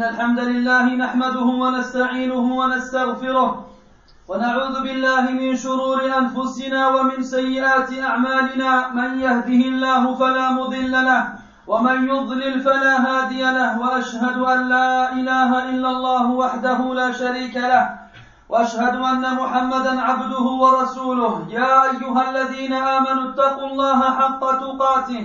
إن 0.00 0.08
الحمد 0.08 0.40
لله 0.40 0.84
نحمده 0.96 1.48
ونستعينه 1.62 2.46
ونستغفره 2.60 3.48
ونعوذ 4.28 4.76
بالله 4.82 5.24
من 5.30 5.56
شرور 5.56 6.00
أنفسنا 6.18 6.88
ومن 6.88 7.22
سيئات 7.22 7.90
أعمالنا. 8.08 8.88
من 8.88 9.20
يهده 9.20 9.62
الله 9.72 10.14
فلا 10.14 10.46
مضل 10.50 10.92
له 10.92 11.22
ومن 11.66 12.08
يضلل 12.08 12.60
فلا 12.60 12.94
هادي 13.06 13.42
له. 13.42 13.80
وأشهد 13.80 14.36
أن 14.52 14.68
لا 14.68 15.12
إله 15.12 15.50
إلا 15.70 15.88
الله 15.90 16.26
وحده 16.30 16.94
لا 16.94 17.12
شريك 17.12 17.56
له. 17.56 17.84
وأشهد 18.48 18.96
أن 18.96 19.24
محمدا 19.40 20.00
عبده 20.00 20.46
ورسوله. 20.62 21.46
يا 21.50 21.74
أيها 21.90 22.22
الذين 22.30 22.72
آمنوا 22.72 23.24
اتقوا 23.30 23.68
الله 23.70 24.00
حق 24.18 24.42
تقاته. 24.64 25.24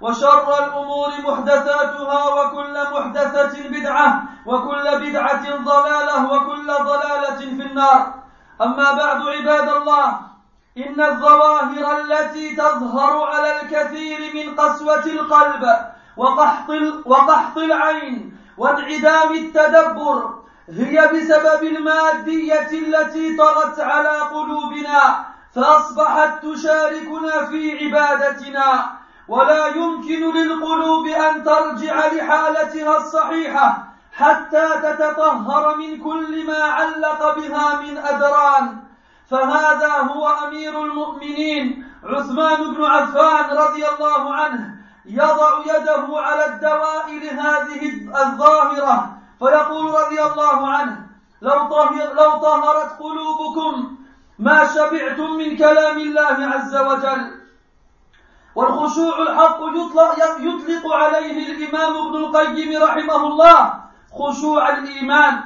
وشر 0.00 0.66
الأمور 0.66 1.10
محدثاتها 1.20 2.28
وكل 2.34 2.74
محدثة 2.92 3.68
بدعة 3.68 4.22
وكل 4.46 4.84
بدعة 5.00 5.56
ضلالة 5.56 6.32
وكل 6.32 6.66
ضلالة 6.66 7.38
في 7.38 7.62
النار. 7.68 8.14
أما 8.62 8.92
بعد 8.92 9.22
عباد 9.22 9.68
الله 9.68 10.18
إن 10.76 11.00
الظواهر 11.00 12.00
التي 12.00 12.56
تظهر 12.56 13.22
على 13.22 13.60
الكثير 13.60 14.18
من 14.34 14.54
قسوة 14.54 15.06
القلب 15.06 15.64
وقحط, 16.16 16.70
وقحط 17.06 17.58
العين 17.58 18.36
وانعدام 18.58 19.32
التدبر 19.32 20.34
هي 20.68 21.08
بسبب 21.08 21.62
المادية 21.62 22.70
التي 22.72 23.36
طغت 23.36 23.80
على 23.80 24.18
قلوبنا 24.18 25.24
فأصبحت 25.54 26.46
تشاركنا 26.46 27.46
في 27.46 27.84
عبادتنا. 27.84 28.90
ولا 29.28 29.66
يمكن 29.66 30.34
للقلوب 30.34 31.06
أن 31.06 31.44
ترجع 31.44 32.06
لحالتها 32.06 32.96
الصحيحة 32.96 33.88
حتى 34.12 34.68
تتطهر 34.82 35.76
من 35.76 36.02
كل 36.02 36.46
ما 36.46 36.62
علق 36.64 37.36
بها 37.36 37.80
من 37.80 37.98
أدران. 37.98 38.76
فهذا 39.30 39.92
هو 39.92 40.28
أمير 40.28 40.84
المؤمنين. 40.84 41.86
عثمان 42.04 42.74
بن 42.74 42.84
عفان 42.84 43.56
رضي 43.56 43.88
الله 43.88 44.34
عنه 44.34 44.76
يضع 45.06 45.60
يده 45.60 46.06
على 46.18 46.46
الدواء 46.46 47.06
لهذه 47.10 47.82
الظاهرة 48.22 49.18
فيقول 49.38 49.86
رضي 49.86 50.22
الله 50.22 50.68
عنه 50.68 51.06
لو, 51.42 51.68
طهر 51.68 52.14
لو 52.14 52.30
طهرت 52.30 52.98
قلوبكم 53.00 53.96
ما 54.38 54.66
شبعتم 54.74 55.30
من 55.30 55.56
كلام 55.56 55.98
الله 55.98 56.36
عز 56.54 56.76
وجل. 56.76 57.45
والخشوع 58.56 59.22
الحق 59.22 59.60
يطلق, 59.74 60.16
يطلق 60.40 60.94
عليه 60.94 61.52
الإمام 61.52 61.96
ابن 61.96 62.16
القيم 62.16 62.82
رحمه 62.82 63.26
الله 63.26 63.74
خشوع 64.18 64.68
الإيمان 64.68 65.40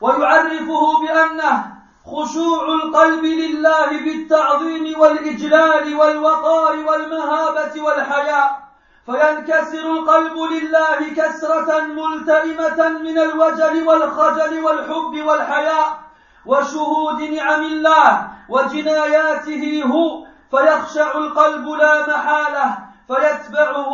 ويعرفه 0.00 1.00
بأنه 1.00 1.64
خشوع 2.06 2.64
القلب 2.74 3.24
لله 3.24 3.88
بالتعظيم 4.04 5.00
والإجلال 5.00 5.94
والوقار 5.94 6.76
والمهابة 6.76 7.82
والحياء 7.82 8.64
فينكسر 9.06 9.92
القلب 9.92 10.36
لله 10.52 10.98
كسرة 11.16 11.80
ملتئمة 11.80 12.88
من 12.88 13.18
الوجل 13.18 13.88
والخجل 13.88 14.64
والحب 14.64 15.22
والحياء 15.26 15.98
وشهود 16.46 17.20
نعم 17.22 17.62
الله 17.62 18.28
وجناياته 18.48 19.82
هو 19.86 20.24
فيخشع 20.56 21.18
القلب 21.18 21.68
لا 21.68 22.06
محالة 22.08 22.78
فيتبعه 23.08 23.90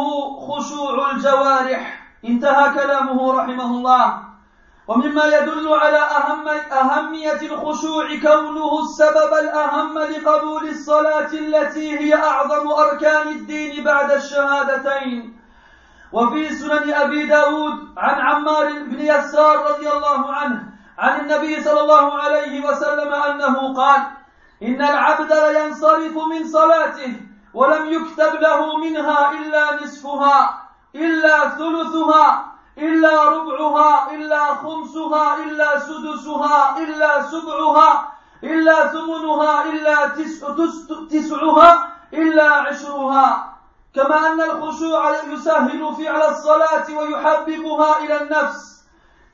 خشوع 0.49 1.11
الجوارح. 1.11 2.03
انتهى 2.25 2.75
كلامه 2.75 3.33
رحمه 3.33 3.65
الله. 3.65 4.23
ومما 4.89 5.25
يدل 5.25 5.69
على 5.75 5.99
أهم 5.99 6.49
أهمية 6.49 7.41
الخشوع 7.43 8.07
كونه 8.23 8.81
السبب 8.81 9.33
الأهم 9.41 9.99
لقبول 9.99 10.69
الصلاة 10.69 11.33
التي 11.33 11.99
هي 11.99 12.15
أعظم 12.15 12.69
أركان 12.73 13.29
الدين 13.29 13.85
بعد 13.85 14.11
الشهادتين. 14.11 15.41
وفي 16.13 16.55
سنن 16.55 16.95
أبي 16.95 17.27
داود 17.27 17.79
عن 17.97 18.21
عمار 18.21 18.73
بن 18.73 19.01
يسار 19.01 19.57
رضي 19.71 19.89
الله 19.93 20.35
عنه 20.35 20.63
عن 20.99 21.21
النبي 21.21 21.63
صلى 21.63 21.81
الله 21.81 22.23
عليه 22.23 22.67
وسلم 22.67 23.15
أنه 23.15 23.75
قال 23.75 24.01
إن 24.63 24.83
العبد 24.83 25.33
لينصرف 25.33 26.17
من 26.17 26.49
صلاته 26.49 27.17
ولم 27.55 27.93
يكتب 27.93 28.35
له 28.41 28.77
منها 28.77 29.33
إلا 29.33 29.83
نصفها 29.83 30.63
إلا 30.95 31.49
ثلثها 31.49 32.47
إلا 32.79 33.25
ربعها 33.25 34.11
إلا 34.13 34.55
خمسها 34.55 35.37
إلا 35.45 35.79
سدسها 35.79 36.79
إلا 36.79 37.23
سبعها 37.23 38.13
إلا 38.45 38.87
ثمنها 38.87 39.65
إلا 39.65 40.09
تسع 40.09 40.55
تسعها 41.11 41.89
إلا 42.13 42.51
عشرها. 42.51 43.57
كما 43.95 44.33
أن 44.33 44.41
الخشوع 44.41 45.25
يسهل 45.25 45.95
فعل 45.95 46.23
الصلاة 46.23 46.87
ويحببها 46.99 47.99
إلى 47.99 48.23
النفس. 48.23 48.85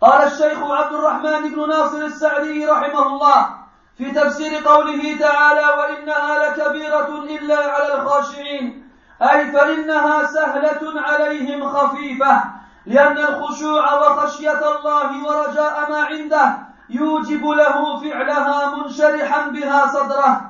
قال 0.01 0.23
الشيخ 0.23 0.59
عبد 0.63 0.93
الرحمن 0.93 1.55
بن 1.55 1.69
ناصر 1.69 1.99
السعدي 1.99 2.67
رحمه 2.67 3.07
الله 3.07 3.66
في 3.99 4.11
تفسير 4.11 4.69
قوله 4.69 5.17
تعالى 5.21 5.67
وإنها 5.79 6.49
لكبيرة 6.49 7.25
إلا 7.25 7.59
على 7.59 7.95
الخاشعين. 7.95 8.93
أي 9.23 9.53
فإنها 9.53 10.27
سهلة 10.27 11.01
عليهم 11.01 11.69
خفيفة 11.69 12.43
لأن 12.87 13.19
الخشوع 13.19 13.95
وخشية 13.95 14.77
الله 14.77 15.27
ورجاء 15.27 15.91
ما 15.91 16.03
عنده 16.05 16.59
يوجب 16.91 17.47
له 17.47 18.01
فعلها 18.01 18.77
منشرحا 18.77 19.49
بها 19.49 19.87
صدره. 19.87 20.41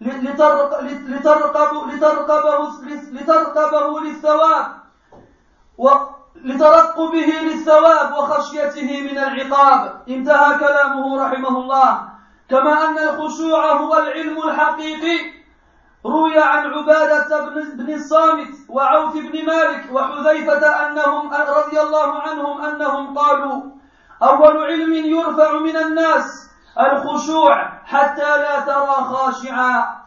لترقب 0.00 0.84
لترقبه 1.08 1.86
لترقبه 3.12 4.00
للثواب 4.00 4.66
لترقبه 6.44 7.26
للثواب 7.42 8.12
وخشيته 8.12 9.00
من 9.02 9.18
العقاب. 9.18 10.02
انتهى 10.08 10.58
كلامه 10.58 11.24
رحمه 11.24 11.48
الله. 11.48 12.17
كما 12.50 12.88
أن 12.88 12.98
الخشوع 12.98 13.72
هو 13.72 13.96
العلم 13.96 14.48
الحقيقي. 14.48 15.38
روي 16.06 16.38
عن 16.38 16.66
عبادة 16.66 17.50
بن 17.74 17.94
الصامت 17.94 18.54
وعوف 18.68 19.12
بن 19.12 19.46
مالك 19.46 19.92
وحذيفة 19.92 20.86
أنهم 20.86 21.34
رضي 21.34 21.80
الله 21.80 22.22
عنهم 22.22 22.64
أنهم 22.64 23.18
قالوا 23.18 23.62
أول 24.22 24.64
علم 24.64 24.92
يرفع 24.92 25.58
من 25.58 25.76
الناس 25.76 26.50
الخشوع 26.80 27.68
حتى 27.84 28.38
لا 28.38 28.60
ترى 28.60 29.04
خاشعا. 29.04 29.98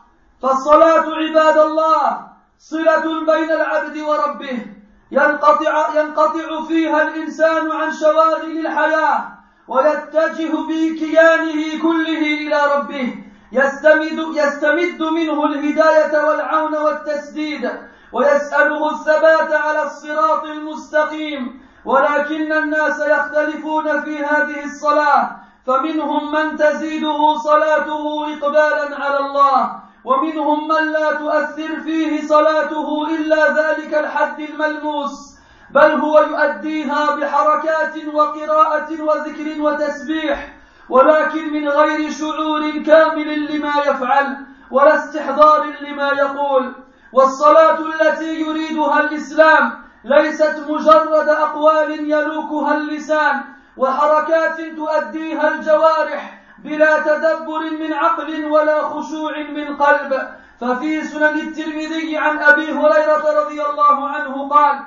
فالصلاة 0.41 1.05
عباد 1.15 1.57
الله 1.57 2.27
صلة 2.59 3.25
بين 3.25 3.51
العبد 3.51 3.97
وربه. 3.97 4.65
ينقطع, 5.11 5.89
ينقطع 5.95 6.65
فيها 6.67 7.01
الإنسان 7.01 7.71
عن 7.71 7.91
شواغل 7.91 8.65
الحياة. 8.65 9.40
ويتجه 9.71 10.53
بكيانه 10.69 11.81
كله 11.81 12.23
إلى 12.43 12.59
ربه. 12.75 13.07
يستمد, 13.51 14.19
يستمد 14.35 15.01
منه 15.01 15.45
الهداية 15.45 16.13
والعون 16.27 16.75
والتسديد 16.75 17.71
ويسأله 18.13 18.91
الثبات 18.91 19.51
على 19.53 19.83
الصراط 19.83 20.43
المستقيم. 20.43 21.61
ولكن 21.85 22.53
الناس 22.53 22.99
يختلفون 22.99 24.01
في 24.01 24.17
هذه 24.17 24.63
الصلاة 24.65 25.31
فمنهم 25.67 26.31
من 26.31 26.57
تزيده 26.57 27.37
صلاته 27.37 28.03
إقبالا 28.33 29.03
على 29.03 29.19
الله 29.19 29.79
ومنهم 30.05 30.67
من 30.67 30.91
لا 30.91 31.11
تؤثر 31.13 31.79
فيه 31.83 32.27
صلاته 32.27 33.15
إلا 33.15 33.41
ذلك 33.59 33.93
الحد 33.93 34.39
الملموس. 34.39 35.30
بل 35.73 35.91
هو 35.91 36.19
يؤديها 36.19 37.15
بحركات 37.15 38.05
وقراءة 38.13 39.01
وذكر 39.01 39.61
وتسبيح 39.61 40.53
ولكن 40.89 41.53
من 41.53 41.67
غير 41.69 42.11
شعور 42.11 42.83
كامل 42.85 43.55
لما 43.55 43.73
يفعل 43.87 44.37
ولا 44.71 44.95
استحضار 44.95 45.65
لما 45.81 46.11
يقول. 46.11 46.73
والصلاة 47.13 47.79
التي 47.79 48.41
يريدها 48.41 48.99
الإسلام 48.99 49.71
ليست 50.03 50.65
مجرد 50.69 51.29
أقوال 51.29 52.11
يلوكها 52.11 52.77
اللسان 52.77 53.41
وحركات 53.77 54.61
تؤديها 54.61 55.47
الجوارح 55.47 56.41
بلا 56.63 56.99
تدبر 56.99 57.69
من 57.79 57.93
عقل 57.93 58.45
ولا 58.45 58.81
خشوع 58.81 59.37
من 59.37 59.75
قلب. 59.77 60.21
ففي 60.61 61.03
سنن 61.03 61.39
الترمذي 61.39 62.17
عن 62.17 62.39
أبي 62.39 62.71
هريرة 62.71 63.43
رضي 63.43 63.61
الله 63.61 64.09
عنه 64.09 64.49
قال 64.49 64.79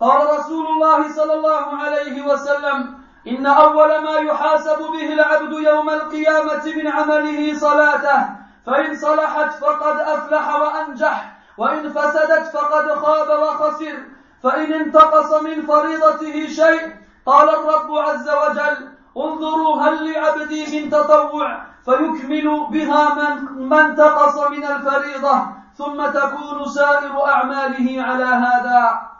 قال 0.00 0.38
رسول 0.38 0.66
الله 0.66 1.12
صلى 1.12 1.34
الله 1.34 1.76
عليه 1.76 2.26
وسلم 2.26 2.98
إن 3.28 3.46
أول 3.46 3.88
ما 4.04 4.16
يحاسب 4.18 4.78
به 4.78 5.12
العبد 5.12 5.52
يوم 5.52 5.90
القيامة 5.90 6.64
من 6.76 6.86
عمله 6.86 7.58
صلاته 7.58 8.28
فإن 8.66 8.96
صلحت 8.96 9.52
فقد 9.54 10.00
أفلح 10.00 10.60
وأنجح 10.60 11.36
وإن 11.58 11.92
فسدت 11.92 12.50
فقد 12.54 12.94
خاب 12.94 13.42
وخسر 13.42 13.98
فإن 14.42 14.72
انتقص 14.72 15.42
من 15.42 15.66
فريضته 15.66 16.46
شيء 16.46 16.96
قال 17.26 17.48
الرب 17.48 17.98
عز 17.98 18.28
وجل 18.30 18.88
انظروا 19.16 19.82
هل 19.82 20.12
لعبدي 20.12 20.80
من 20.80 20.90
تطوع 20.90 21.62
فيكمل 21.84 22.66
بها 22.70 23.14
من, 23.14 23.68
من 23.68 23.78
انتقص 23.78 24.38
من 24.50 24.64
الفريضة 24.64 25.46
ثم 25.78 26.06
تكون 26.06 26.64
سائر 26.68 27.26
أعماله 27.26 28.02
على 28.02 28.24
هذا. 28.24 29.15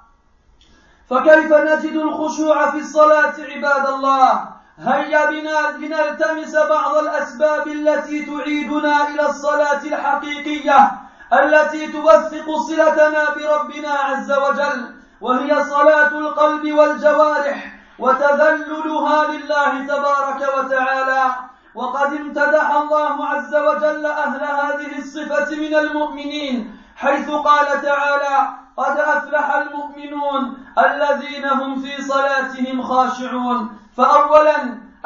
فكيف 1.10 1.52
نجد 1.52 1.96
الخشوع 1.96 2.70
في 2.70 2.78
الصلاة 2.78 3.34
عباد 3.38 3.86
الله؟ 3.86 4.48
هيا 4.78 5.30
بنا 5.30 5.76
لنلتمس 5.78 6.56
بعض 6.56 6.96
الأسباب 6.96 7.68
التي 7.68 8.24
تعيدنا 8.24 9.08
إلى 9.08 9.28
الصلاة 9.28 9.82
الحقيقية 9.84 10.90
التي 11.32 11.92
توثق 11.92 12.56
صلتنا 12.56 13.24
بربنا 13.34 13.90
عز 13.90 14.32
وجل 14.32 14.94
وهي 15.20 15.64
صلاة 15.64 16.08
القلب 16.08 16.72
والجوارح 16.72 17.72
وتذللها 17.98 19.26
لله 19.26 19.86
تبارك 19.86 20.40
وتعالى. 20.58 21.34
وقد 21.74 22.12
امتدح 22.12 22.70
الله 22.70 23.26
عز 23.26 23.54
وجل 23.54 24.06
أهل 24.06 24.40
هذه 24.44 24.98
الصفة 24.98 25.56
من 25.56 25.74
المؤمنين 25.74 26.80
حيث 26.96 27.30
قال 27.30 27.82
تعالى 27.82 28.65
قد 28.76 28.98
أفلح 28.98 29.56
المؤمنون 29.56 30.58
الذين 30.78 31.44
هم 31.44 31.82
في 31.82 32.02
صلاتهم 32.02 32.82
خاشعون. 32.82 33.78
فأولا 33.96 34.56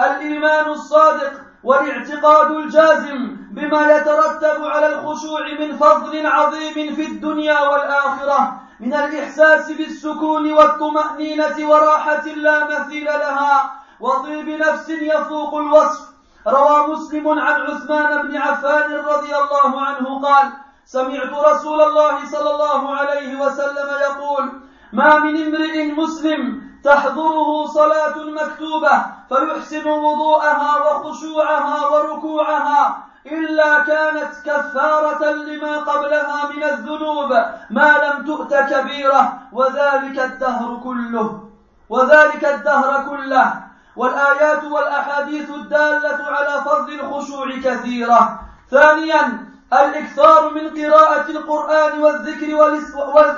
الإيمان 0.00 0.66
الصادق 0.68 1.32
والاعتقاد 1.64 2.50
الجازم 2.50 3.36
بما 3.50 3.96
يترتب 3.96 4.64
على 4.64 4.86
الخشوع 4.86 5.40
من 5.60 5.76
فضل 5.76 6.26
عظيم 6.26 6.94
في 6.94 7.06
الدنيا 7.06 7.60
والآخرة 7.60 8.60
من 8.80 8.94
الإحساس 8.94 9.72
بالسكون 9.72 10.52
والطمأنينة 10.52 11.70
وراحة 11.70 12.26
لا 12.26 12.64
مثيل 12.64 13.04
لها 13.04 13.72
وطيب 14.00 14.48
نفس 14.48 14.88
يفوق 14.88 15.54
الوصف. 15.54 16.10
روى 16.46 16.86
مسلم 16.88 17.28
عن 17.28 17.60
عثمان 17.60 18.22
بن 18.22 18.36
عفان 18.36 18.92
رضي 18.92 19.36
الله 19.36 19.80
عنه 19.80 20.20
قال 20.20 20.52
سمعت 20.90 21.32
رسول 21.32 21.80
الله 21.82 22.26
صلى 22.26 22.50
الله 22.50 22.96
عليه 22.96 23.40
وسلم 23.40 23.88
يقول 24.00 24.52
ما 24.92 25.18
من 25.18 25.36
امرئ 25.46 25.92
مسلم 25.92 26.62
تحضره 26.84 27.66
صلاة 27.66 28.16
مكتوبة 28.18 29.04
فيحسن 29.28 29.86
وضوءها 29.88 30.72
وخشوعها 30.78 31.86
وركوعها 31.86 33.04
إلا 33.26 33.78
كانت 33.78 34.32
كفارة 34.44 35.30
لما 35.30 35.78
قبلها 35.78 36.50
من 36.56 36.62
الذنوب 36.62 37.32
ما 37.70 37.90
لم 38.04 38.24
تؤت 38.26 38.54
كبيرة 38.54 39.38
وذلك 39.52 40.18
الدهر 40.18 40.80
كله 40.84 41.44
وذلك 41.88 42.44
الدهر 42.44 43.04
كله. 43.08 43.54
والآيات 43.96 44.64
والأحاديث 44.64 45.50
الدالة 45.50 46.24
على 46.24 46.64
فضل 46.64 46.92
الخشوع 47.00 47.46
كثيرة. 47.64 48.40
ثانيا 48.70 49.49
الإكثار 49.72 50.50
من 50.50 50.70
قراءة 50.70 51.30
القرآن 51.30 52.02
والذكر 52.02 52.54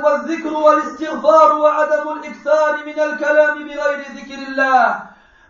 والذكر 0.05 0.55
والاستغفار 0.55 1.53
وعدم 1.59 2.13
الإكثار 2.13 2.87
من 2.87 3.01
الكلام 3.01 3.55
بغير 3.59 4.05
ذكر 4.15 4.39
الله. 4.49 5.01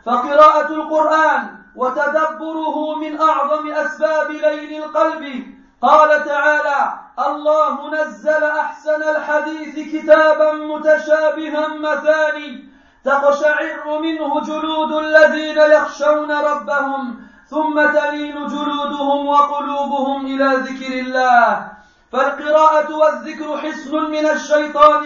فقراءة 0.06 0.73
القرآن 0.73 1.49
وتدبره 1.76 2.94
من 2.94 3.20
أعظم 3.20 3.69
أسباب 3.69 4.31
لين 4.31 4.82
القلب. 4.82 5.44
قال 5.82 6.25
تعالى 6.25 6.94
الله 7.19 7.90
نزل 7.90 8.44
أحسن 8.44 9.02
الحديث 9.02 9.75
كتابا 9.93 10.52
متشابها 10.52 11.69
مثاني 11.69 12.73
تقشعر 13.05 13.99
منه 13.99 14.40
جلود 14.40 14.93
الذين 14.93 15.58
يخشون 15.58 16.31
ربهم 16.31 17.22
ثم 17.52 17.76
تلين 17.99 18.37
جلودهم 18.46 19.26
وقلوبهم 19.26 20.26
إلى 20.26 20.49
ذكر 20.66 20.93
الله. 21.04 21.69
فالقراءة 22.12 22.88
والذكر 22.94 23.49
حصن 23.58 23.94
من 24.10 24.26
الشيطان 24.26 25.02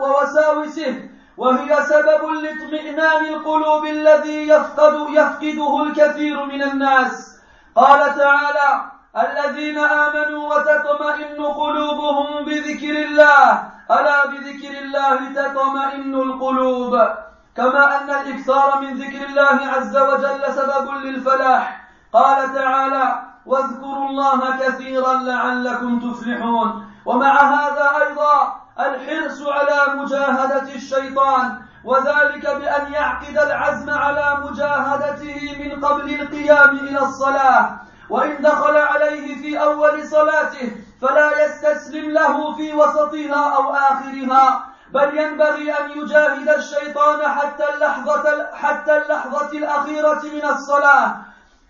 ووساوسه 0.00 0.94
وهي 1.36 1.70
سبب 1.82 2.22
لاطمئنان 2.42 3.22
القلوب 3.34 3.84
الذي 3.86 4.48
يفقد 4.48 4.94
يفقده 5.10 5.82
الكثير 5.82 6.44
من 6.44 6.62
الناس. 6.62 7.40
قال 7.76 8.00
تعالى 8.18 8.70
الذين 9.24 9.78
آمنوا 9.78 10.54
وتطمئن 10.54 11.38
قلوبهم 11.62 12.44
بذكر 12.44 12.94
الله. 13.06 13.62
ألا 13.90 14.26
بذكر 14.26 14.72
الله 14.82 15.18
تطمئن 15.34 16.14
القلوب؟ 16.14 16.94
كما 17.56 18.00
أن 18.00 18.10
الإكثار 18.10 18.80
من 18.80 18.94
ذكر 18.94 19.26
الله 19.26 19.66
عز 19.66 19.96
وجل 19.96 20.54
سبب 20.54 20.90
للفلاح. 20.90 21.80
قال 22.12 22.54
تعالى 22.54 23.22
واذكروا 23.46 24.08
الله 24.08 24.56
كثيرا 24.58 25.14
لعلكم 25.14 26.00
تفلحون 26.00 26.86
ومع 27.06 27.40
هذا 27.40 27.90
أيضا 28.02 28.56
الحرص 28.80 29.42
على 29.42 29.98
مجاهدة 29.98 30.74
الشيطان 30.74 31.62
وذلك 31.84 32.46
بأن 32.46 32.92
يعقد 32.92 33.38
العزم 33.38 33.90
على 33.90 34.38
مجاهدته 34.44 35.56
من 35.58 35.84
قبل 35.84 36.20
القيام 36.20 36.70
إلى 36.70 36.98
الصلاة. 36.98 37.76
وإن 38.10 38.42
دخل 38.42 38.76
عليه 38.76 39.42
في 39.42 39.62
أول 39.62 40.06
صلاته 40.08 40.76
فلا 41.02 41.44
يستسلم 41.44 42.10
له 42.10 42.54
في 42.56 42.74
وسطها 42.74 43.56
أو 43.56 43.74
آخرها. 43.74 44.69
بل 44.92 45.18
ينبغي 45.18 45.72
أن 45.72 45.90
يجاهد 45.90 46.48
الشيطان 46.48 47.28
حتى 47.28 47.74
اللحظة 47.74 48.46
حتى 48.54 48.96
اللحظة 48.96 49.58
الأخيرة 49.58 50.22
من 50.22 50.44
الصلاة. 50.44 51.16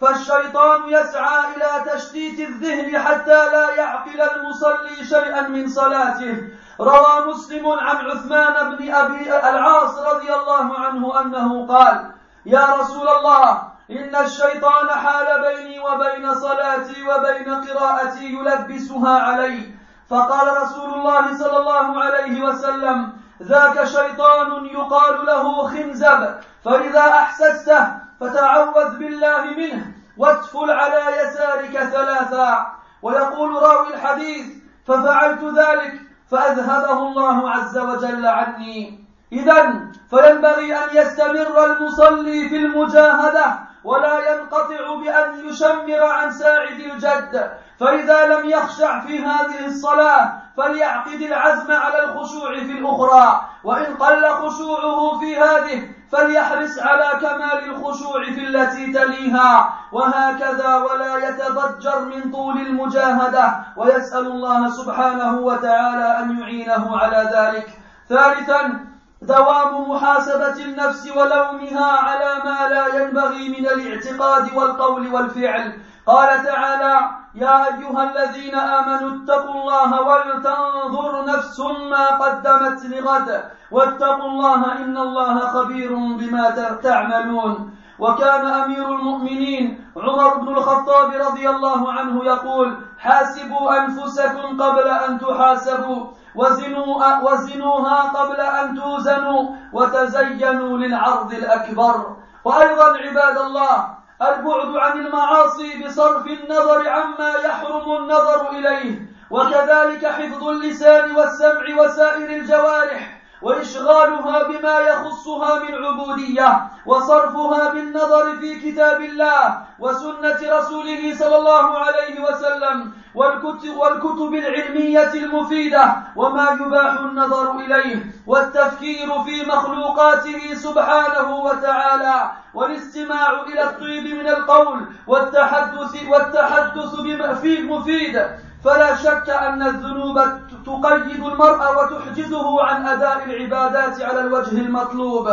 فالشيطان 0.01 0.89
يسعى 0.89 1.39
إلى 1.57 1.93
تشتيت 1.93 2.41
الذهن 2.41 2.99
حتى 2.99 3.51
لا 3.51 3.71
يعقل 3.75 4.21
المصلي 4.21 5.05
شيئا 5.05 5.49
من 5.49 5.69
صلاته. 5.69 6.49
روى 6.81 7.27
مسلم 7.27 7.69
عن 7.69 7.97
عثمان 7.97 8.77
بن 8.77 8.95
أبي 8.95 9.39
العاص 9.49 9.99
رضي 9.99 10.35
الله 10.35 10.79
عنه 10.79 11.21
أنه 11.21 11.67
قال 11.67 12.11
يا 12.47 12.67
رسول 12.81 13.09
الله 13.09 13.63
إن 13.91 14.17
الشيطان 14.17 14.89
حال 14.91 15.43
بيني 15.43 15.81
وبين 15.81 16.35
صلاتي 16.35 17.03
وبين 17.03 17.65
قراءتي 17.65 18.25
يلبسها 18.25 19.19
علي. 19.19 19.80
فقال 20.11 20.63
رسول 20.63 20.95
الله 20.95 21.39
صلى 21.39 21.57
الله 21.59 22.05
عليه 22.05 22.43
وسلم 22.43 23.13
ذاك 23.43 23.85
شيطان 23.85 24.67
يقال 24.67 25.27
له 25.27 25.67
خنزب 25.67 26.35
فإذا 26.65 27.01
أحسسته 27.09 27.87
فتعوذ 28.21 28.99
بالله 28.99 29.45
منه 29.45 29.93
واتفل 30.17 30.71
على 30.71 31.23
يسارك 31.23 31.79
ثلاثا 31.79 32.67
ويقول 33.03 33.63
راوي 33.63 33.95
الحديث 33.95 34.47
ففعلت 34.87 35.45
ذلك 35.45 36.01
فأذهبه 36.31 36.99
الله 36.99 37.51
عز 37.51 37.79
وجل 37.79 38.27
عني 38.27 39.05
إذا 39.33 39.81
فينبغي 40.11 40.75
أن 40.75 40.97
يستمر 40.97 41.65
المصلي 41.65 42.49
في 42.49 42.57
المجاهدة 42.57 43.59
ولا 43.85 44.33
ينقطع 44.33 44.95
بأن 44.95 45.49
يشمر 45.49 46.03
عن 46.03 46.31
ساعد 46.31 46.81
الجد. 46.81 47.51
فإذا 47.81 48.27
لم 48.27 48.51
يخشع 48.51 49.01
في 49.01 49.19
هذه 49.19 49.67
الصلاة 49.67 50.33
فليعقد 50.57 51.21
العزم 51.23 51.73
على 51.73 52.05
الخشوع 52.05 52.55
في 52.55 52.73
الأخرى 52.73 53.41
وإن 53.65 53.97
قل 53.97 54.29
خشوعه 54.29 55.19
في 55.19 55.37
هذه 55.37 55.89
فليحرص 56.13 56.79
على 56.79 57.21
كمال 57.21 57.65
الخشوع 57.65 58.25
في 58.25 58.47
التي 58.47 58.93
تليها. 58.93 59.75
وهكذا 59.93 60.75
ولا 60.75 61.29
يتضجر 61.29 62.05
من 62.05 62.31
طول 62.33 62.59
المجاهدة 62.59 63.55
ويسأل 63.77 64.27
الله 64.27 64.71
سبحانه 64.71 65.39
وتعالى 65.39 66.19
أن 66.19 66.41
يعينه 66.41 66.99
على 66.99 67.31
ذلك. 67.35 67.69
ثالثا 68.09 68.87
دوام 69.23 69.91
محاسبة 69.91 70.65
النفس 70.65 71.11
ولومها 71.17 71.93
على 71.93 72.43
ما 72.45 72.69
لا 72.69 73.03
ينبغي 73.03 73.49
من 73.49 73.67
الاعتقاد 73.67 74.55
والقول 74.55 75.15
والفعل. 75.15 75.79
قال 76.07 76.45
تعالى 76.45 77.20
يا 77.35 77.67
أيها 77.67 78.03
الذين 78.11 78.55
آمنوا 78.55 79.11
اتقوا 79.17 79.55
الله 79.55 80.03
ولتنظر 80.03 81.25
نفس 81.25 81.61
ما 81.91 82.07
قدمت 82.07 82.85
لغد. 82.85 83.45
واتقوا 83.71 84.29
الله 84.29 84.73
إن 84.73 84.99
الله 84.99 85.39
خبير 85.41 85.95
بما 85.95 86.51
تعملون. 86.83 87.77
وكان 87.99 88.47
أمير 88.47 88.89
المؤمنين 88.89 89.93
عمر 89.97 90.35
بن 90.35 90.49
الخطاب 90.49 91.13
رضي 91.13 91.49
الله 91.49 91.93
عنه 91.93 92.25
يقول 92.25 92.77
حاسبوا 92.99 93.79
أنفسكم 93.79 94.63
قبل 94.63 94.89
أن 94.89 95.19
تحاسبوا 95.19 96.07
وزنوا 96.35 97.19
وزنوها 97.23 98.03
قبل 98.03 98.41
أن 98.41 98.75
توزنوا 98.75 99.43
وتزينوا 99.73 100.79
للعرض 100.79 101.33
الأكبر. 101.33 102.17
وأيضا 102.45 102.89
عباد 102.99 103.39
الله 103.39 104.00
البعد 104.23 104.77
عن 104.77 105.07
المعاصي 105.07 105.85
بصرف 105.85 106.27
النظر 106.27 106.89
عما 106.89 107.31
يحرم 107.45 107.97
النظر 107.97 108.51
إليه. 108.51 109.11
وكذلك 109.31 110.07
حفظ 110.07 110.49
اللسان 110.49 111.17
والسمع 111.17 111.65
وسائر 111.79 112.31
الجوارح 112.31 113.21
وإشغالها 113.43 114.43
بما 114.43 114.79
يخصها 114.79 115.59
من 115.59 115.85
عبودية 115.85 116.71
وصرفها 116.87 117.73
بالنظر 117.73 118.37
في 118.37 118.61
كتاب 118.61 119.01
الله 119.01 119.63
وسنة 119.79 120.59
رسوله 120.59 121.15
صلى 121.19 121.37
الله 121.37 121.79
عليه 121.79 122.21
وسلم. 122.21 122.93
والكتب, 123.15 124.35
العلمية 124.35 125.13
المفيدة 125.15 125.97
وما 126.17 126.59
يباح 126.61 127.01
النظر 127.01 127.51
إليه 127.51 128.05
والتفكير 128.27 129.23
في 129.25 129.47
مخلوقاته 129.47 130.55
سبحانه 130.55 131.37
وتعالى 131.37 132.31
والاستماع 132.55 133.43
إلى 133.43 133.63
الطيب 133.65 134.05
من 134.15 134.29
القول 134.29 134.87
والتحدث 135.07 136.09
والتحدث 136.09 136.95
في 137.41 137.63
مفيد. 137.63 138.27
فلا 138.65 138.97
شك 138.97 139.31
أن 139.31 139.63
الذنوب 139.63 140.21
تقيد 140.67 141.25
المرء 141.25 141.61
وتحجزه 141.79 142.63
عن 142.63 142.87
أداء 142.87 143.25
العبادات 143.25 144.03
على 144.03 144.21
الوجه 144.21 144.59
المطلوب. 144.59 145.29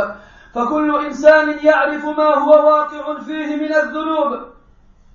فكل 0.56 1.06
إنسان 1.06 1.58
يعرف 1.64 2.06
ما 2.06 2.36
هو 2.36 2.52
واقع 2.52 3.20
فيه 3.20 3.56
من 3.56 3.74
الذنوب. 3.74 4.57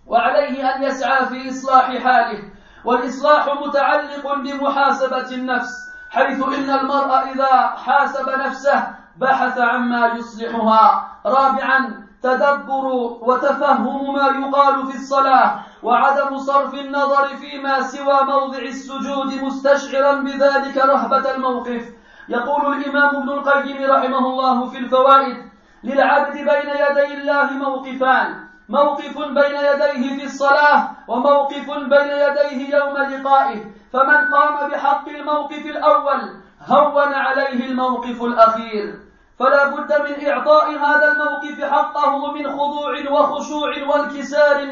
وعليه 0.06 0.76
أن 0.76 0.82
يسعى 0.82 1.26
في 1.26 1.50
إصلاح 1.50 1.97
حاله 1.99 2.42
والإصلاح 2.85 3.47
متعلق 3.66 4.35
بمحاسبة 4.35 5.30
النفس 5.35 5.73
حيث 6.11 6.42
إن 6.42 6.71
المرء 6.71 7.12
إذا 7.32 7.75
حاسب 7.76 8.28
نفسه 8.28 8.88
بحث 9.16 9.59
عما 9.59 10.06
يصلحها. 10.06 11.09
رابعا 11.26 12.06
تدبر 12.23 12.87
وتفهم 13.21 14.14
ما 14.14 14.26
يقال 14.26 14.87
في 14.87 14.94
الصلاة 14.94 15.61
وعدم 15.82 16.38
صرف 16.38 16.75
النظر 16.75 17.26
فيما 17.37 17.80
سوى 17.82 18.23
موضع 18.23 18.59
السجود 18.59 19.35
مستشعرا 19.42 20.12
بذلك 20.12 20.76
رهبة 20.76 21.35
الموقف. 21.35 21.85
يقول 22.28 22.73
الإمام 22.73 23.16
ابن 23.16 23.28
القيم 23.28 23.90
رحمه 23.90 24.18
الله 24.18 24.66
في 24.71 24.78
الفوائد 24.78 25.37
للعبد 25.85 26.35
بين 26.35 26.68
يدي 26.85 27.14
الله 27.14 27.50
موقفان 27.50 28.51
موقف 28.69 29.19
بين 29.19 29.57
يديه 29.57 30.16
في 30.19 30.25
الصلاة 30.25 30.90
وموقف 31.09 31.71
بين 31.71 32.11
يديه 32.11 32.76
يوم 32.76 32.97
لقائه. 32.97 33.64
فمن 33.92 34.35
قام 34.35 34.71
بحق 34.71 35.09
الموقف 35.09 35.66
الأول 35.66 36.21
هون 36.69 37.14
عليه 37.14 37.66
الموقف 37.66 38.23
الأخير. 38.23 38.95
فلا 39.38 39.69
بد 39.69 39.92
من 39.92 40.28
إعطاء 40.28 40.71
هذا 40.71 41.12
الموقف 41.12 41.64
حقه 41.64 42.33
من 42.33 42.50
خضوع 42.50 43.11
وخشوع 43.11 43.71
وانكسار 43.88 44.69